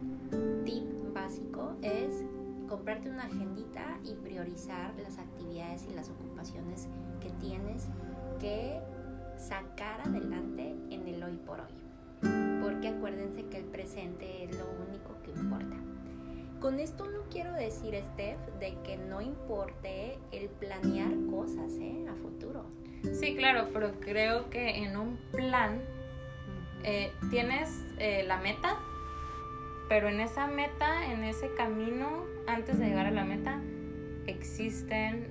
tip 0.65 0.85
básico 1.15 1.73
es 1.83 2.23
comprarte 2.71 3.11
una 3.11 3.25
agendita 3.25 3.99
y 4.05 4.15
priorizar 4.15 4.95
las 5.03 5.19
actividades 5.19 5.87
y 5.91 5.93
las 5.93 6.09
ocupaciones 6.09 6.87
que 7.21 7.31
tienes 7.31 7.89
que 8.39 8.81
sacar 9.37 10.01
adelante 10.03 10.77
en 10.91 11.09
el 11.09 11.21
hoy 11.21 11.37
por 11.39 11.61
hoy. 11.61 11.75
Porque 12.63 12.89
acuérdense 12.89 13.45
que 13.47 13.59
el 13.59 13.65
presente 13.65 14.45
es 14.45 14.57
lo 14.57 14.67
único 14.87 15.21
que 15.25 15.33
importa. 15.33 15.77
Con 16.61 16.79
esto 16.79 17.07
no 17.07 17.25
quiero 17.29 17.53
decir, 17.55 18.01
Steph, 18.13 18.39
de 18.61 18.77
que 18.85 18.97
no 18.97 19.21
importe 19.21 20.19
el 20.31 20.49
planear 20.49 21.11
cosas 21.29 21.73
¿eh? 21.73 22.07
a 22.09 22.15
futuro. 22.15 22.67
Sí, 23.15 23.35
claro, 23.35 23.71
pero 23.73 23.99
creo 23.99 24.49
que 24.49 24.85
en 24.85 24.97
un 24.97 25.19
plan 25.33 25.81
eh, 26.85 27.11
tienes 27.31 27.85
eh, 27.99 28.23
la 28.29 28.37
meta, 28.37 28.79
pero 29.91 30.09
en 30.09 30.21
esa 30.21 30.47
meta, 30.47 31.13
en 31.13 31.25
ese 31.25 31.53
camino, 31.55 32.25
antes 32.47 32.79
de 32.79 32.87
llegar 32.87 33.07
a 33.07 33.11
la 33.11 33.25
meta, 33.25 33.61
existen 34.29 35.27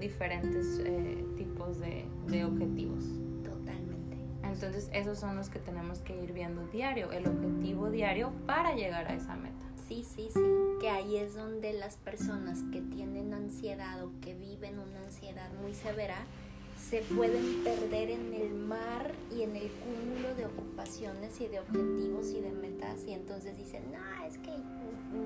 diferentes 0.00 0.80
eh, 0.82 1.22
tipos 1.36 1.78
de, 1.78 2.06
de 2.28 2.46
objetivos. 2.46 3.04
Totalmente. 3.44 4.16
Entonces 4.42 4.88
esos 4.94 5.18
son 5.18 5.36
los 5.36 5.50
que 5.50 5.58
tenemos 5.58 5.98
que 5.98 6.16
ir 6.16 6.32
viendo 6.32 6.66
diario, 6.68 7.12
el 7.12 7.28
objetivo 7.28 7.90
diario 7.90 8.32
para 8.46 8.74
llegar 8.74 9.06
a 9.06 9.14
esa 9.14 9.36
meta 9.36 9.60
sí, 9.90 10.04
sí, 10.04 10.28
sí, 10.32 10.40
que 10.80 10.88
ahí 10.88 11.16
es 11.16 11.34
donde 11.34 11.72
las 11.72 11.96
personas 11.96 12.62
que 12.72 12.80
tienen 12.80 13.34
ansiedad 13.34 14.04
o 14.04 14.12
que 14.20 14.34
viven 14.34 14.78
una 14.78 15.00
ansiedad 15.00 15.50
muy 15.60 15.74
severa 15.74 16.14
se 16.88 17.02
pueden 17.02 17.62
perder 17.62 18.10
en 18.10 18.32
el 18.32 18.54
mar 18.54 19.12
y 19.30 19.42
en 19.42 19.54
el 19.54 19.70
cúmulo 19.70 20.34
de 20.34 20.46
ocupaciones 20.46 21.40
y 21.40 21.46
de 21.46 21.60
objetivos 21.60 22.32
y 22.32 22.40
de 22.40 22.50
metas 22.52 23.04
y 23.06 23.12
entonces 23.12 23.56
dicen, 23.56 23.84
no, 23.92 24.26
es 24.26 24.38
que 24.38 24.50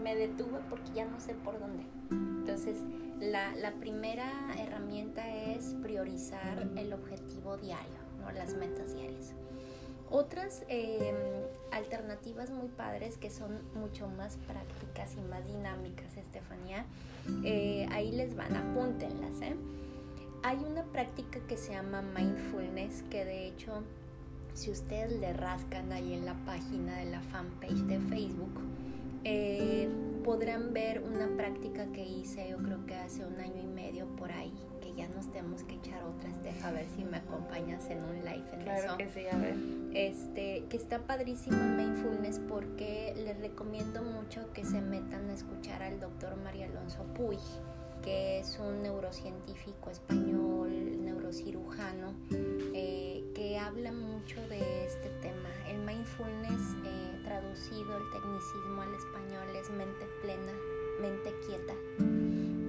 me 0.02 0.16
detuve 0.16 0.60
porque 0.68 0.90
ya 0.94 1.04
no 1.04 1.20
sé 1.20 1.34
por 1.34 1.58
dónde. 1.58 1.84
Entonces, 2.10 2.78
la, 3.20 3.54
la 3.56 3.72
primera 3.72 4.54
herramienta 4.58 5.26
es 5.52 5.74
priorizar 5.82 6.68
el 6.76 6.92
objetivo 6.92 7.56
diario, 7.56 7.98
¿no? 8.20 8.32
las 8.32 8.54
metas 8.54 8.94
diarias. 8.94 9.32
otras 10.10 10.64
em, 10.68 11.14
alternativas 11.70 12.50
muy 12.50 12.68
padres 12.68 13.16
que 13.16 13.30
son 13.30 13.60
mucho 13.74 14.08
más 14.08 14.36
prácticas 14.46 15.14
y 15.16 15.20
más 15.22 15.46
dinámicas, 15.46 16.16
Estefanía, 16.16 16.84
eh, 17.44 17.86
ahí 17.90 18.12
les 18.12 18.34
van, 18.34 18.54
apúntenlas. 18.54 19.40
¿eh? 19.40 19.56
Hay 20.44 20.58
una 20.58 20.82
práctica 20.82 21.40
que 21.48 21.56
se 21.56 21.72
llama 21.72 22.02
mindfulness, 22.02 23.02
que 23.10 23.24
de 23.24 23.46
hecho, 23.46 23.82
si 24.52 24.70
ustedes 24.70 25.18
le 25.18 25.32
rascan 25.32 25.90
ahí 25.90 26.12
en 26.12 26.26
la 26.26 26.34
página 26.44 26.98
de 26.98 27.06
la 27.06 27.22
fanpage 27.22 27.86
de 27.86 27.98
Facebook, 27.98 28.52
eh, 29.24 29.88
podrán 30.22 30.74
ver 30.74 31.02
una 31.02 31.34
práctica 31.34 31.86
que 31.92 32.04
hice 32.04 32.50
yo 32.50 32.58
creo 32.58 32.84
que 32.84 32.94
hace 32.94 33.24
un 33.24 33.40
año 33.40 33.62
y 33.62 33.66
medio 33.66 34.04
por 34.16 34.32
ahí, 34.32 34.52
que 34.82 34.92
ya 34.94 35.08
nos 35.08 35.32
tenemos 35.32 35.62
que 35.62 35.76
echar 35.76 36.04
otras, 36.04 36.42
deja 36.42 36.68
a 36.68 36.72
ver 36.72 36.88
si 36.94 37.06
me 37.06 37.16
acompañas 37.16 37.88
en 37.88 38.04
un 38.04 38.16
live 38.16 38.44
en 38.52 38.60
claro 38.64 38.98
que 38.98 39.08
sí, 39.08 39.24
a 39.26 39.38
ver. 39.38 39.56
Este, 39.94 40.66
que 40.68 40.76
está 40.76 40.98
padrísimo 41.06 41.56
Mindfulness 41.56 42.38
porque 42.50 43.14
les 43.16 43.38
recomiendo 43.40 44.02
mucho 44.02 44.52
que 44.52 44.66
se 44.66 44.82
metan 44.82 45.30
a 45.30 45.32
escuchar 45.32 45.82
al 45.82 46.00
doctor 46.00 46.36
María 46.36 46.66
Alonso 46.66 47.02
Puy 47.14 47.38
que 48.04 48.40
es 48.40 48.58
un 48.58 48.82
neurocientífico 48.82 49.88
español, 49.90 50.70
neurocirujano, 51.02 52.12
eh, 52.30 53.24
que 53.34 53.58
habla 53.58 53.92
mucho 53.92 54.46
de 54.48 54.84
este 54.84 55.08
tema. 55.22 55.48
El 55.66 55.78
mindfulness, 55.78 56.76
eh, 56.84 57.20
traducido 57.24 57.96
el 57.96 58.10
tecnicismo 58.12 58.82
al 58.82 58.94
español, 58.94 59.56
es 59.56 59.70
mente 59.70 60.06
plena, 60.20 60.52
mente 61.00 61.34
quieta. 61.46 61.72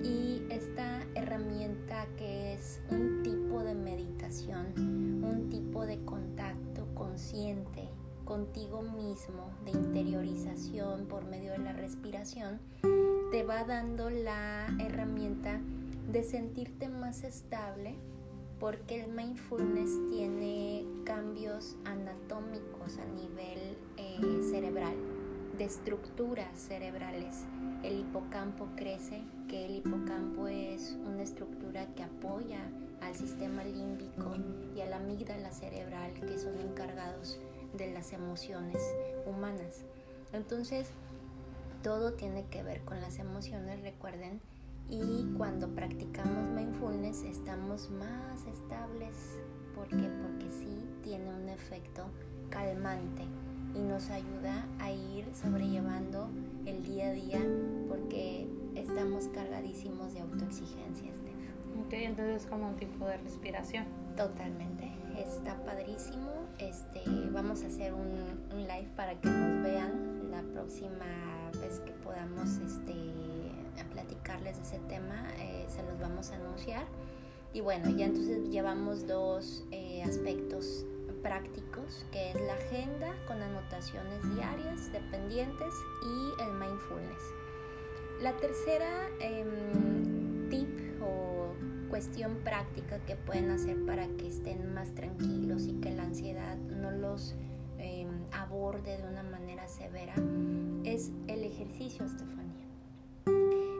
Y 0.07 0.41
esta 0.49 1.05
herramienta 1.15 2.07
que 2.17 2.53
es 2.53 2.79
un 2.89 3.21
tipo 3.21 3.61
de 3.61 3.75
meditación, 3.75 5.21
un 5.21 5.49
tipo 5.49 5.85
de 5.85 5.99
contacto 6.05 6.87
consciente 6.95 7.89
contigo 8.23 8.81
mismo, 8.81 9.51
de 9.65 9.71
interiorización 9.71 11.07
por 11.07 11.25
medio 11.25 11.51
de 11.51 11.59
la 11.59 11.73
respiración, 11.73 12.59
te 13.31 13.43
va 13.43 13.63
dando 13.63 14.09
la 14.09 14.67
herramienta 14.79 15.59
de 16.11 16.23
sentirte 16.23 16.87
más 16.89 17.23
estable 17.23 17.95
porque 18.59 19.03
el 19.03 19.11
mindfulness 19.11 19.99
tiene 20.09 20.85
cambios 21.03 21.75
anatómicos 21.85 22.97
a 22.97 23.05
nivel 23.05 23.77
eh, 23.97 24.41
cerebral, 24.49 24.95
de 25.57 25.65
estructuras 25.65 26.57
cerebrales. 26.57 27.45
El 27.83 27.99
hipocampo 27.99 28.67
crece, 28.75 29.21
que 29.49 29.65
el 29.65 29.75
hipocampo 29.75 30.47
es 30.47 30.97
una 31.05 31.23
estructura 31.23 31.87
que 31.95 32.03
apoya 32.03 32.61
al 33.01 33.13
sistema 33.15 33.63
límbico 33.63 34.35
y 34.75 34.81
a 34.81 34.85
la 34.85 34.97
amígdala 34.97 35.51
cerebral, 35.51 36.13
que 36.13 36.37
son 36.37 36.57
encargados 36.59 37.39
de 37.73 37.91
las 37.93 38.13
emociones 38.13 38.81
humanas. 39.25 39.83
Entonces, 40.33 40.89
todo 41.85 42.13
tiene 42.13 42.47
que 42.47 42.63
ver 42.63 42.81
con 42.81 42.99
las 42.99 43.19
emociones, 43.19 43.79
recuerden, 43.83 44.41
y 44.89 45.31
cuando 45.37 45.69
practicamos 45.69 46.49
mindfulness 46.49 47.21
estamos 47.21 47.91
más 47.91 48.43
estables. 48.47 49.37
¿Por 49.75 49.87
qué? 49.89 50.09
Porque 50.23 50.49
sí 50.49 50.83
tiene 51.03 51.31
un 51.31 51.47
efecto 51.47 52.07
calmante 52.49 53.21
y 53.75 53.81
nos 53.81 54.09
ayuda 54.09 54.65
a 54.79 54.91
ir 54.91 55.27
sobrellevando 55.35 56.27
el 56.65 56.81
día 56.81 57.09
a 57.09 57.11
día 57.11 57.45
porque 57.87 58.47
estamos 58.73 59.27
cargadísimos 59.27 60.11
de 60.15 60.21
autoexigencia, 60.21 61.11
Ok, 61.85 61.93
entonces 61.93 62.43
es 62.43 62.49
como 62.49 62.69
un 62.69 62.77
tipo 62.77 63.05
de 63.05 63.17
respiración. 63.17 63.85
Totalmente, 64.17 64.91
está 65.19 65.55
padrísimo. 65.63 66.31
Este, 66.57 67.03
vamos 67.31 67.61
a 67.63 67.67
hacer 67.67 67.93
un, 67.93 68.47
un 68.51 68.61
live 68.61 68.89
para 68.95 69.19
que 69.19 69.29
nos 69.29 69.61
vean 69.61 70.31
la 70.31 70.41
próxima 70.41 71.34
vez 71.65 71.79
que 71.79 71.91
podamos 71.93 72.57
este, 72.57 72.93
platicarles 73.91 74.57
de 74.57 74.63
ese 74.63 74.79
tema, 74.87 75.27
eh, 75.39 75.65
se 75.67 75.81
los 75.83 75.99
vamos 75.99 76.31
a 76.31 76.35
anunciar. 76.35 76.85
Y 77.53 77.61
bueno, 77.61 77.89
ya 77.89 78.05
entonces 78.05 78.49
llevamos 78.49 79.07
dos 79.07 79.63
eh, 79.71 80.03
aspectos 80.03 80.85
prácticos, 81.23 82.05
que 82.11 82.31
es 82.31 82.41
la 82.41 82.53
agenda 82.53 83.15
con 83.27 83.41
anotaciones 83.41 84.21
diarias 84.35 84.91
dependientes 84.91 85.73
y 86.03 86.43
el 86.43 86.51
mindfulness. 86.53 87.23
La 88.21 88.33
tercera 88.33 89.09
em, 89.19 90.49
tip 90.49 91.01
o 91.01 91.53
cuestión 91.89 92.35
práctica 92.43 92.99
que 93.05 93.15
pueden 93.15 93.49
hacer 93.49 93.83
para 93.85 94.07
que 94.07 94.27
estén 94.27 94.73
más 94.73 94.93
tranquilos 94.93 95.65
y 95.67 95.73
que 95.79 95.91
la 95.91 96.03
ansiedad 96.03 96.57
no 96.57 96.91
los 96.91 97.35
aborde 98.45 98.97
de 98.97 99.07
una 99.07 99.23
manera 99.23 99.67
severa 99.67 100.13
es 100.83 101.11
el 101.27 101.43
ejercicio, 101.43 102.05
Estefanía. 102.05 102.45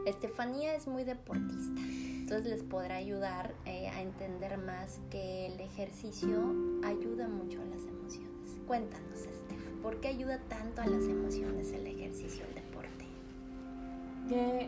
Estefanía 0.06 0.74
es 0.74 0.86
muy 0.86 1.04
deportista, 1.04 1.80
entonces 1.80 2.46
les 2.46 2.62
podrá 2.62 2.96
ayudar 2.96 3.54
eh, 3.64 3.88
a 3.88 4.02
entender 4.02 4.58
más 4.58 5.00
que 5.10 5.46
el 5.46 5.60
ejercicio 5.60 6.54
ayuda 6.84 7.28
mucho 7.28 7.60
a 7.60 7.64
las 7.64 7.82
emociones. 7.82 8.56
Cuéntanos, 8.66 9.20
Estef, 9.20 9.60
¿por 9.82 10.00
qué 10.00 10.08
ayuda 10.08 10.38
tanto 10.48 10.82
a 10.82 10.86
las 10.86 11.04
emociones 11.04 11.72
el 11.72 11.86
ejercicio, 11.86 12.44
el 12.48 12.54
deporte? 12.54 12.76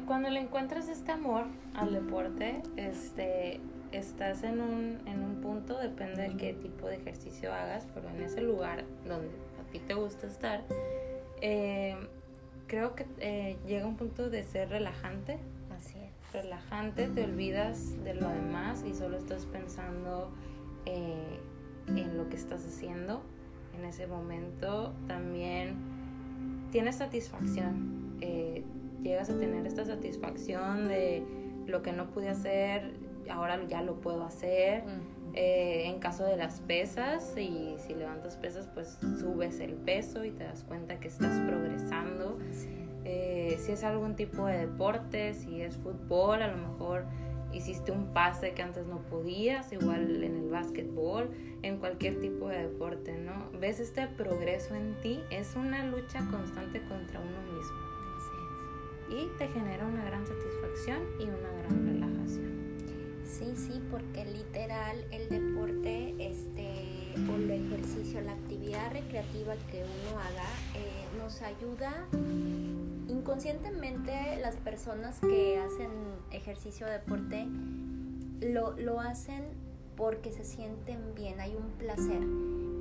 cuando 0.06 0.30
le 0.30 0.38
encuentras 0.38 0.88
este 0.88 1.10
amor 1.10 1.46
al 1.74 1.92
deporte, 1.92 2.62
este, 2.76 3.60
estás 3.90 4.44
en 4.44 4.60
un, 4.60 5.00
en 5.04 5.24
un 5.24 5.40
punto, 5.40 5.76
depende 5.78 6.28
de 6.28 6.36
qué 6.36 6.52
tipo 6.52 6.86
de 6.86 6.94
ejercicio 6.94 7.52
hagas, 7.52 7.88
pero 7.92 8.08
en 8.08 8.22
ese 8.22 8.40
lugar 8.40 8.84
donde 9.04 9.47
ti 9.70 9.78
te 9.80 9.94
gusta 9.94 10.26
estar, 10.26 10.64
eh, 11.40 11.96
creo 12.66 12.94
que 12.94 13.06
eh, 13.20 13.56
llega 13.66 13.86
un 13.86 13.96
punto 13.96 14.30
de 14.30 14.42
ser 14.42 14.70
relajante. 14.70 15.38
Así 15.76 15.98
es. 15.98 16.32
Relajante, 16.32 17.08
te 17.08 17.24
olvidas 17.24 18.02
de 18.04 18.14
lo 18.14 18.28
demás 18.28 18.84
y 18.86 18.94
solo 18.94 19.16
estás 19.16 19.46
pensando 19.46 20.30
eh, 20.84 21.40
en 21.88 22.18
lo 22.18 22.28
que 22.28 22.36
estás 22.36 22.66
haciendo 22.66 23.22
en 23.76 23.84
ese 23.84 24.06
momento. 24.06 24.94
También 25.06 25.76
tienes 26.70 26.96
satisfacción. 26.96 27.96
Llegas 29.02 29.30
a 29.30 29.38
tener 29.38 29.64
esta 29.64 29.84
satisfacción 29.84 30.88
de 30.88 31.22
lo 31.66 31.82
que 31.82 31.92
no 31.92 32.10
pude 32.10 32.28
hacer, 32.28 32.94
ahora 33.30 33.64
ya 33.68 33.80
lo 33.80 34.00
puedo 34.00 34.24
hacer. 34.24 34.82
Eh, 35.40 35.86
en 35.86 36.00
caso 36.00 36.24
de 36.24 36.36
las 36.36 36.58
pesas, 36.58 37.32
y 37.38 37.76
si 37.78 37.94
levantas 37.94 38.36
pesas, 38.36 38.68
pues 38.74 38.98
subes 39.20 39.60
el 39.60 39.74
peso 39.74 40.24
y 40.24 40.32
te 40.32 40.42
das 40.42 40.64
cuenta 40.64 40.98
que 40.98 41.06
estás 41.06 41.38
progresando. 41.48 42.40
Eh, 43.04 43.56
si 43.60 43.70
es 43.70 43.84
algún 43.84 44.16
tipo 44.16 44.46
de 44.46 44.66
deporte, 44.66 45.34
si 45.34 45.62
es 45.62 45.76
fútbol, 45.76 46.42
a 46.42 46.48
lo 46.48 46.56
mejor 46.56 47.04
hiciste 47.52 47.92
un 47.92 48.12
pase 48.12 48.52
que 48.52 48.62
antes 48.62 48.88
no 48.88 48.98
podías, 49.02 49.72
igual 49.72 50.24
en 50.24 50.34
el 50.34 50.50
básquetbol, 50.50 51.30
en 51.62 51.78
cualquier 51.78 52.18
tipo 52.18 52.48
de 52.48 52.66
deporte, 52.66 53.16
¿no? 53.16 53.48
Ves 53.60 53.78
este 53.78 54.08
progreso 54.08 54.74
en 54.74 55.00
ti, 55.02 55.20
es 55.30 55.54
una 55.54 55.86
lucha 55.86 56.18
constante 56.32 56.82
contra 56.88 57.20
uno 57.20 57.40
mismo. 57.52 57.78
Y 59.08 59.38
te 59.38 59.46
genera 59.46 59.86
una 59.86 60.04
gran 60.04 60.26
satisfacción 60.26 60.98
y 61.20 61.22
una 61.22 61.62
gran. 61.62 61.97
Sí, 63.38 63.52
sí, 63.54 63.80
porque 63.88 64.24
literal 64.24 65.04
el 65.12 65.28
deporte 65.28 66.12
este, 66.18 67.14
o 67.30 67.36
el 67.36 67.48
ejercicio, 67.48 68.20
la 68.20 68.32
actividad 68.32 68.90
recreativa 68.90 69.54
que 69.70 69.84
uno 69.84 70.18
haga 70.18 70.48
eh, 70.74 71.06
nos 71.18 71.40
ayuda 71.42 72.08
inconscientemente 73.06 74.40
las 74.40 74.56
personas 74.56 75.20
que 75.20 75.56
hacen 75.58 75.90
ejercicio 76.32 76.88
o 76.88 76.90
deporte 76.90 77.46
lo, 78.40 78.72
lo, 78.76 79.00
hacen 79.00 79.44
porque 79.96 80.32
se 80.32 80.44
sienten 80.44 81.14
bien, 81.14 81.38
hay 81.38 81.54
un 81.54 81.70
placer, 81.78 82.20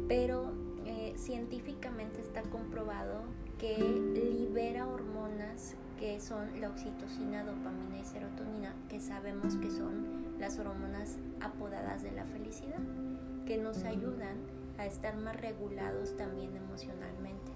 pero 0.08 0.52
eh, 0.86 1.14
científicamente 1.18 2.20
está 2.20 2.42
comprobado 2.42 3.22
que 3.60 3.78
libera 3.78 4.88
hormonas 4.88 5.76
que 6.00 6.20
son 6.20 6.62
la 6.62 6.70
oxitocina, 6.70 7.44
dopamina 7.44 8.00
y 8.00 8.06
serotonina, 8.06 8.76
que 8.90 9.00
sabemos 9.00 9.56
que 9.58 9.70
son 9.70 10.27
las 10.40 10.60
hormonas 10.60 11.18
apodadas 11.42 12.04
de 12.04 12.12
la 12.12 12.26
felicidad, 12.26 12.80
que 13.46 13.58
nos 13.58 13.84
ayudan 13.84 14.38
a 14.78 14.86
estar 14.86 15.18
más 15.18 15.36
regulados 15.40 16.16
también 16.18 16.56
emocionalmente. 16.56 17.52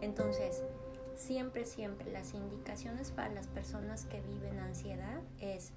Entonces, 0.00 0.62
siempre, 1.14 1.64
siempre 1.64 2.10
las 2.10 2.34
indicaciones 2.34 3.10
para 3.10 3.32
las 3.32 3.46
personas 3.48 4.04
que 4.06 4.20
viven 4.20 4.58
ansiedad 4.58 5.20
es 5.40 5.72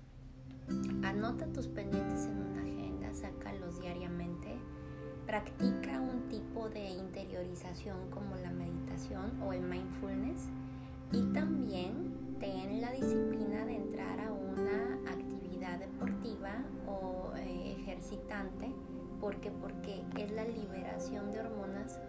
anota 1.04 1.46
tus 1.48 1.68
pendientes 1.68 2.26
en 2.26 2.38
una 2.38 2.62
agenda, 2.62 3.14
sácalos 3.14 3.80
diariamente, 3.80 4.58
practica 5.26 6.00
un 6.00 6.28
tipo 6.30 6.70
de 6.70 6.90
interiorización 6.90 8.10
como 8.12 8.36
la 8.38 8.52
meditación 8.52 9.42
o 9.42 9.54
el 9.54 9.62
mindfulness 9.62 10.50
¿Por 19.20 19.36
qué? 19.38 19.52
Porque 19.52 20.04
es 20.18 20.32
la 20.32 20.46
liberación 20.46 21.32
de 21.32 21.40
hormonas 21.40 22.00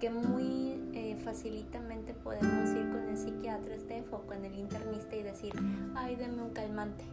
que 0.00 0.10
muy 0.10 0.90
eh, 0.92 1.16
facilitamente 1.24 2.12
podemos 2.12 2.68
ir 2.70 2.90
con 2.90 3.08
el 3.08 3.16
psiquiatra 3.16 3.78
Steph 3.78 4.12
o 4.12 4.22
con 4.26 4.44
el 4.44 4.58
internista 4.58 5.16
y 5.16 5.22
decir, 5.22 5.54
ay, 5.94 6.16
deme 6.16 6.42
un 6.42 6.50
calmante, 6.50 7.04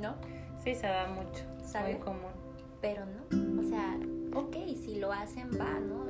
¿no? 0.00 0.16
Sí, 0.62 0.74
se 0.74 0.86
da 0.86 1.06
mucho, 1.08 1.44
es 1.62 1.82
muy 1.82 2.00
común. 2.00 2.32
Pero 2.80 3.04
no, 3.06 3.60
o 3.60 3.62
sea, 3.62 3.98
ok, 4.34 4.56
si 4.82 4.98
lo 4.98 5.12
hacen 5.12 5.50
va, 5.58 5.78
¿no? 5.78 6.06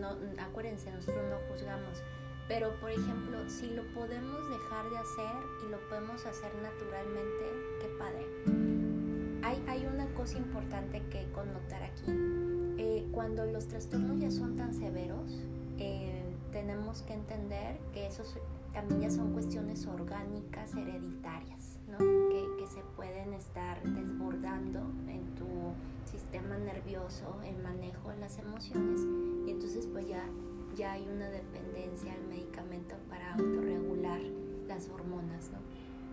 no 0.00 0.16
acuérdense, 0.42 0.90
nosotros 0.90 1.24
no 1.28 1.36
juzgamos. 1.52 2.02
Pero, 2.48 2.74
por 2.80 2.90
ejemplo, 2.90 3.48
si 3.48 3.70
lo 3.70 3.82
podemos 3.94 4.48
dejar 4.50 4.90
de 4.90 4.98
hacer 4.98 5.36
y 5.66 5.70
lo 5.70 5.78
podemos 5.88 6.24
hacer 6.26 6.52
naturalmente, 6.56 7.44
qué 7.80 7.88
padre. 7.98 8.71
Hay, 9.72 9.86
una 9.86 10.04
cosa 10.12 10.36
importante 10.36 11.02
que 11.08 11.26
connotar 11.32 11.82
aquí. 11.82 12.04
Eh, 12.76 13.08
cuando 13.10 13.46
los 13.46 13.68
trastornos 13.68 14.20
ya 14.20 14.30
son 14.30 14.54
tan 14.54 14.74
severos, 14.74 15.42
eh, 15.78 16.22
tenemos 16.52 17.00
que 17.00 17.14
entender 17.14 17.78
que 17.94 18.06
esos 18.06 18.36
también 18.74 19.00
ya 19.00 19.10
son 19.10 19.32
cuestiones 19.32 19.86
orgánicas 19.86 20.74
hereditarias, 20.74 21.78
¿no? 21.90 21.96
que, 21.96 22.46
que 22.58 22.66
se 22.66 22.82
pueden 22.96 23.32
estar 23.32 23.82
desbordando 23.82 24.80
en 25.08 25.34
tu 25.36 25.46
sistema 26.04 26.58
nervioso, 26.58 27.40
el 27.42 27.56
manejo 27.62 28.10
de 28.10 28.18
las 28.18 28.38
emociones, 28.38 29.00
y 29.46 29.52
entonces 29.52 29.86
pues 29.86 30.06
ya, 30.06 30.22
ya 30.76 30.92
hay 30.92 31.08
una 31.08 31.30
dependencia 31.30 32.12
al 32.12 32.24
medicamento 32.28 32.94
para 33.08 33.32
autorregular 33.36 34.20
las 34.68 34.90
hormonas, 34.90 35.50
¿no? 35.50 35.61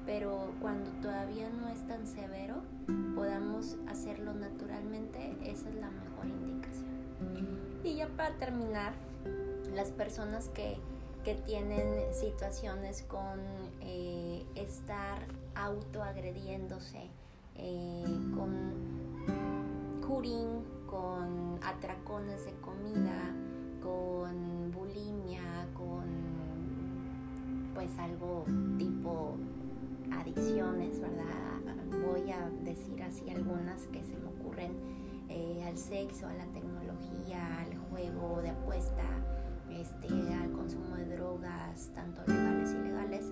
Pero 0.09 0.55
cuando 0.59 0.89
todavía 1.03 1.47
no 1.51 1.67
es 1.67 1.87
tan 1.87 2.07
severo, 2.07 2.63
podamos 3.13 3.77
hacerlo 3.87 4.33
naturalmente, 4.33 5.37
esa 5.43 5.69
es 5.69 5.75
la 5.75 5.91
mejor 5.91 6.25
indicación. 6.25 7.59
Y 7.83 7.97
ya 7.97 8.07
para 8.17 8.33
terminar, 8.37 8.93
las 9.75 9.91
personas 9.91 10.49
que, 10.49 10.77
que 11.23 11.35
tienen 11.35 12.11
situaciones 12.11 13.03
con 13.03 13.39
eh, 13.81 14.43
estar 14.55 15.27
autoagrediéndose, 15.53 17.07
eh, 17.55 18.03
con 18.35 18.89
con 20.87 21.59
atracones 21.63 22.45
de 22.45 22.53
comida, 22.61 23.31
con 23.81 24.71
bulimia, 24.71 25.67
con 25.75 26.03
pues 27.75 27.97
algo 27.99 28.43
tipo 28.79 29.37
adicciones, 30.11 30.99
¿verdad? 30.99 31.75
Voy 32.05 32.31
a 32.31 32.49
decir 32.63 33.01
así 33.03 33.29
algunas 33.29 33.87
que 33.87 34.03
se 34.03 34.15
me 34.17 34.27
ocurren 34.27 34.73
eh, 35.29 35.63
al 35.65 35.77
sexo, 35.77 36.27
a 36.27 36.33
la 36.33 36.45
tecnología, 36.47 37.59
al 37.59 37.77
juego 37.89 38.41
de 38.41 38.49
apuesta, 38.49 39.03
este, 39.71 40.07
al 40.33 40.51
consumo 40.51 40.95
de 40.95 41.15
drogas, 41.15 41.91
tanto 41.93 42.21
legales 42.25 42.73
y 42.73 42.77
ilegales. 42.77 43.31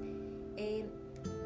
Eh, 0.58 0.90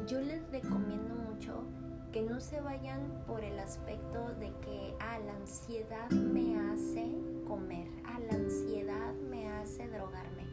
yo 0.06 0.20
les 0.20 0.48
recomiendo 0.50 1.14
mucho 1.14 1.64
que 2.12 2.22
no 2.22 2.40
se 2.40 2.60
vayan 2.60 3.24
por 3.26 3.42
el 3.42 3.58
aspecto 3.58 4.34
de 4.38 4.52
que, 4.60 4.94
ah, 5.00 5.18
la 5.20 5.34
ansiedad 5.36 6.10
me 6.10 6.58
hace 6.60 7.10
comer, 7.48 7.88
ah, 8.04 8.18
la 8.30 8.36
ansiedad 8.36 9.14
me 9.30 9.50
hace 9.50 9.88
drogarme. 9.88 10.46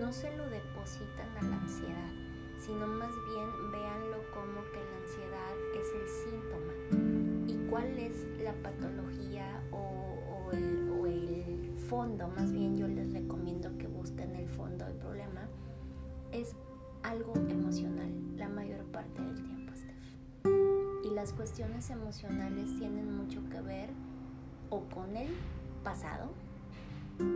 No 0.00 0.12
se 0.12 0.34
lo 0.36 0.48
depositan 0.48 1.36
a 1.38 1.42
la 1.42 1.56
ansiedad, 1.60 2.23
sino 2.64 2.86
más 2.86 3.12
bien 3.26 3.48
véanlo 3.70 4.18
como 4.32 4.62
que 4.72 4.80
la 4.80 4.96
ansiedad 5.02 5.54
es 5.74 5.92
el 5.94 6.08
síntoma. 6.08 7.46
¿Y 7.46 7.68
cuál 7.68 7.98
es 7.98 8.26
la 8.42 8.54
patología 8.62 9.62
o, 9.70 10.50
el, 10.52 10.90
o 10.90 11.06
el 11.06 11.74
fondo? 11.88 12.28
Más 12.28 12.52
bien 12.52 12.76
yo 12.76 12.88
les 12.88 13.12
recomiendo 13.12 13.76
que 13.78 13.86
busquen 13.86 14.34
el 14.36 14.48
fondo 14.48 14.84
del 14.84 14.96
problema. 14.96 15.48
Es 16.32 16.56
algo 17.02 17.34
emocional 17.48 18.12
la 18.36 18.48
mayor 18.48 18.84
parte 18.86 19.20
del 19.20 19.42
tiempo 19.42 19.54
las 21.14 21.32
cuestiones 21.32 21.88
emocionales 21.90 22.76
tienen 22.78 23.16
mucho 23.16 23.40
que 23.48 23.60
ver 23.60 23.88
o 24.68 24.82
con 24.90 25.16
el 25.16 25.28
pasado 25.84 26.32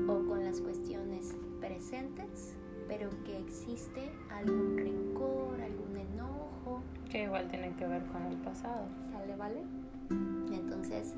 o 0.08 0.26
con 0.26 0.44
las 0.44 0.60
cuestiones 0.60 1.36
presentes, 1.60 2.56
pero 2.88 3.10
que 3.24 3.38
existe 3.38 4.10
algún 4.30 4.76
rencor, 4.76 5.60
algún 5.60 5.96
enojo. 5.96 6.82
Que 7.10 7.24
igual 7.24 7.48
tiene 7.48 7.76
que 7.76 7.86
ver 7.86 8.04
con 8.06 8.22
el 8.24 8.36
pasado. 8.38 8.86
¿Sale, 9.12 9.36
vale? 9.36 9.62
Entonces, 10.50 11.14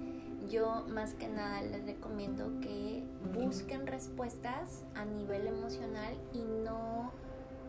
yo 0.51 0.85
más 0.89 1.15
que 1.15 1.29
nada 1.29 1.63
les 1.63 1.87
recomiendo 1.87 2.61
que 2.61 3.05
busquen 3.33 3.87
respuestas 3.87 4.85
a 4.95 5.05
nivel 5.05 5.47
emocional 5.47 6.15
y 6.33 6.43
no 6.43 7.13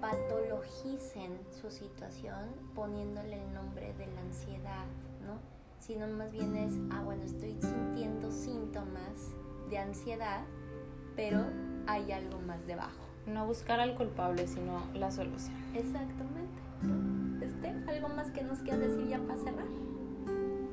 patologicen 0.01 1.39
su 1.61 1.69
situación 1.69 2.55
poniéndole 2.73 3.43
el 3.43 3.53
nombre 3.53 3.93
de 3.93 4.07
la 4.07 4.21
ansiedad, 4.21 4.85
¿no? 5.23 5.37
Sino 5.79 6.07
más 6.07 6.31
bien 6.31 6.55
es, 6.55 6.73
ah, 6.91 7.03
bueno, 7.03 7.23
estoy 7.23 7.55
sintiendo 7.61 8.31
síntomas 8.31 9.35
de 9.69 9.77
ansiedad, 9.77 10.43
pero 11.15 11.45
hay 11.85 12.11
algo 12.11 12.39
más 12.39 12.65
debajo. 12.65 13.10
No 13.27 13.45
buscar 13.45 13.79
al 13.79 13.95
culpable, 13.95 14.47
sino 14.47 14.81
la 14.93 15.11
solución. 15.11 15.55
Exactamente. 15.75 16.61
Este, 17.41 17.69
¿Algo 17.89 18.09
más 18.09 18.31
que 18.31 18.43
nos 18.43 18.59
quieras 18.59 18.81
decir 18.81 19.07
ya 19.07 19.19
para 19.19 19.37
cerrar? 19.37 19.67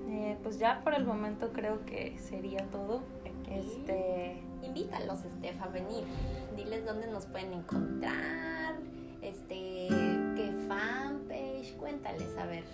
Eh, 0.09 0.39
pues 0.43 0.59
ya 0.59 0.83
por 0.83 0.95
el 0.95 1.05
momento 1.05 1.53
creo 1.53 1.85
que 1.85 2.19
sería 2.19 2.65
todo. 2.71 3.03
Este... 3.51 4.43
Invítalos, 4.63 5.25
Estef, 5.25 5.63
a 5.63 5.69
venir. 5.69 6.05
Diles 6.57 6.85
dónde 6.85 7.07
nos 7.07 7.27
pueden 7.27 7.53
encontrar 7.53 8.75
este, 9.23 9.89
qué 10.37 10.53
fanpage, 10.69 11.77
cuéntales, 11.77 12.37
a 12.37 12.47
ver. 12.47 12.65